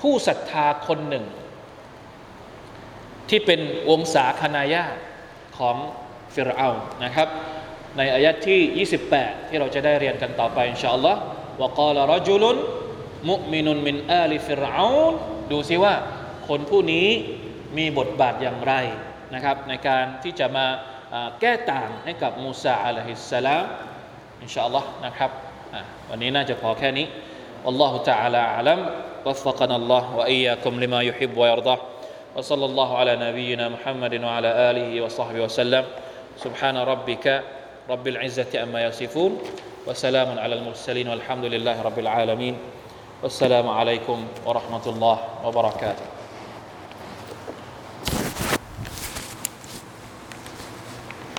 [0.00, 1.24] ผู้ศรัทธาคนหนึ่ง
[3.28, 4.84] ที่เป็นวงศาคณาญา
[5.58, 5.76] ของ
[6.34, 6.68] ฟิรเอา
[7.04, 7.28] นะครับ
[7.96, 11.20] ในอายะที่ 28 ที่เราจะได้เรียนกันต่อไปอินชาอัลลอฮ์
[11.62, 12.56] วกาลรจุลุน
[13.30, 14.88] มุมินุนมินอาลิฟิรเอา
[15.50, 15.94] ดูซิว่า
[16.48, 17.08] คนผู้นี้
[17.78, 18.74] มีบทบาทอย่างไร
[19.34, 20.66] นะครับ ในการที่จะมา
[21.40, 23.64] แก้ต่างให้กับมูซาอะลัยฮิสสลาม
[24.42, 25.30] อินชาอัลลอฮ์นะครับ
[26.09, 27.07] วันนี้น่าจะพอแค่นี้
[27.65, 28.79] والله تعالى أعلم
[29.25, 31.77] وفقنا الله وإياكم لما يحب ويرضى
[32.35, 35.83] وصلى الله على نبينا محمد وعلى آله وصحبه وسلم
[36.37, 37.43] سبحان ربك
[37.89, 39.31] رب العزة أما يصفون
[39.87, 42.55] وسلام على المرسلين والحمد لله رب العالمين
[43.23, 46.10] والسلام عليكم ورحمة الله وبركاته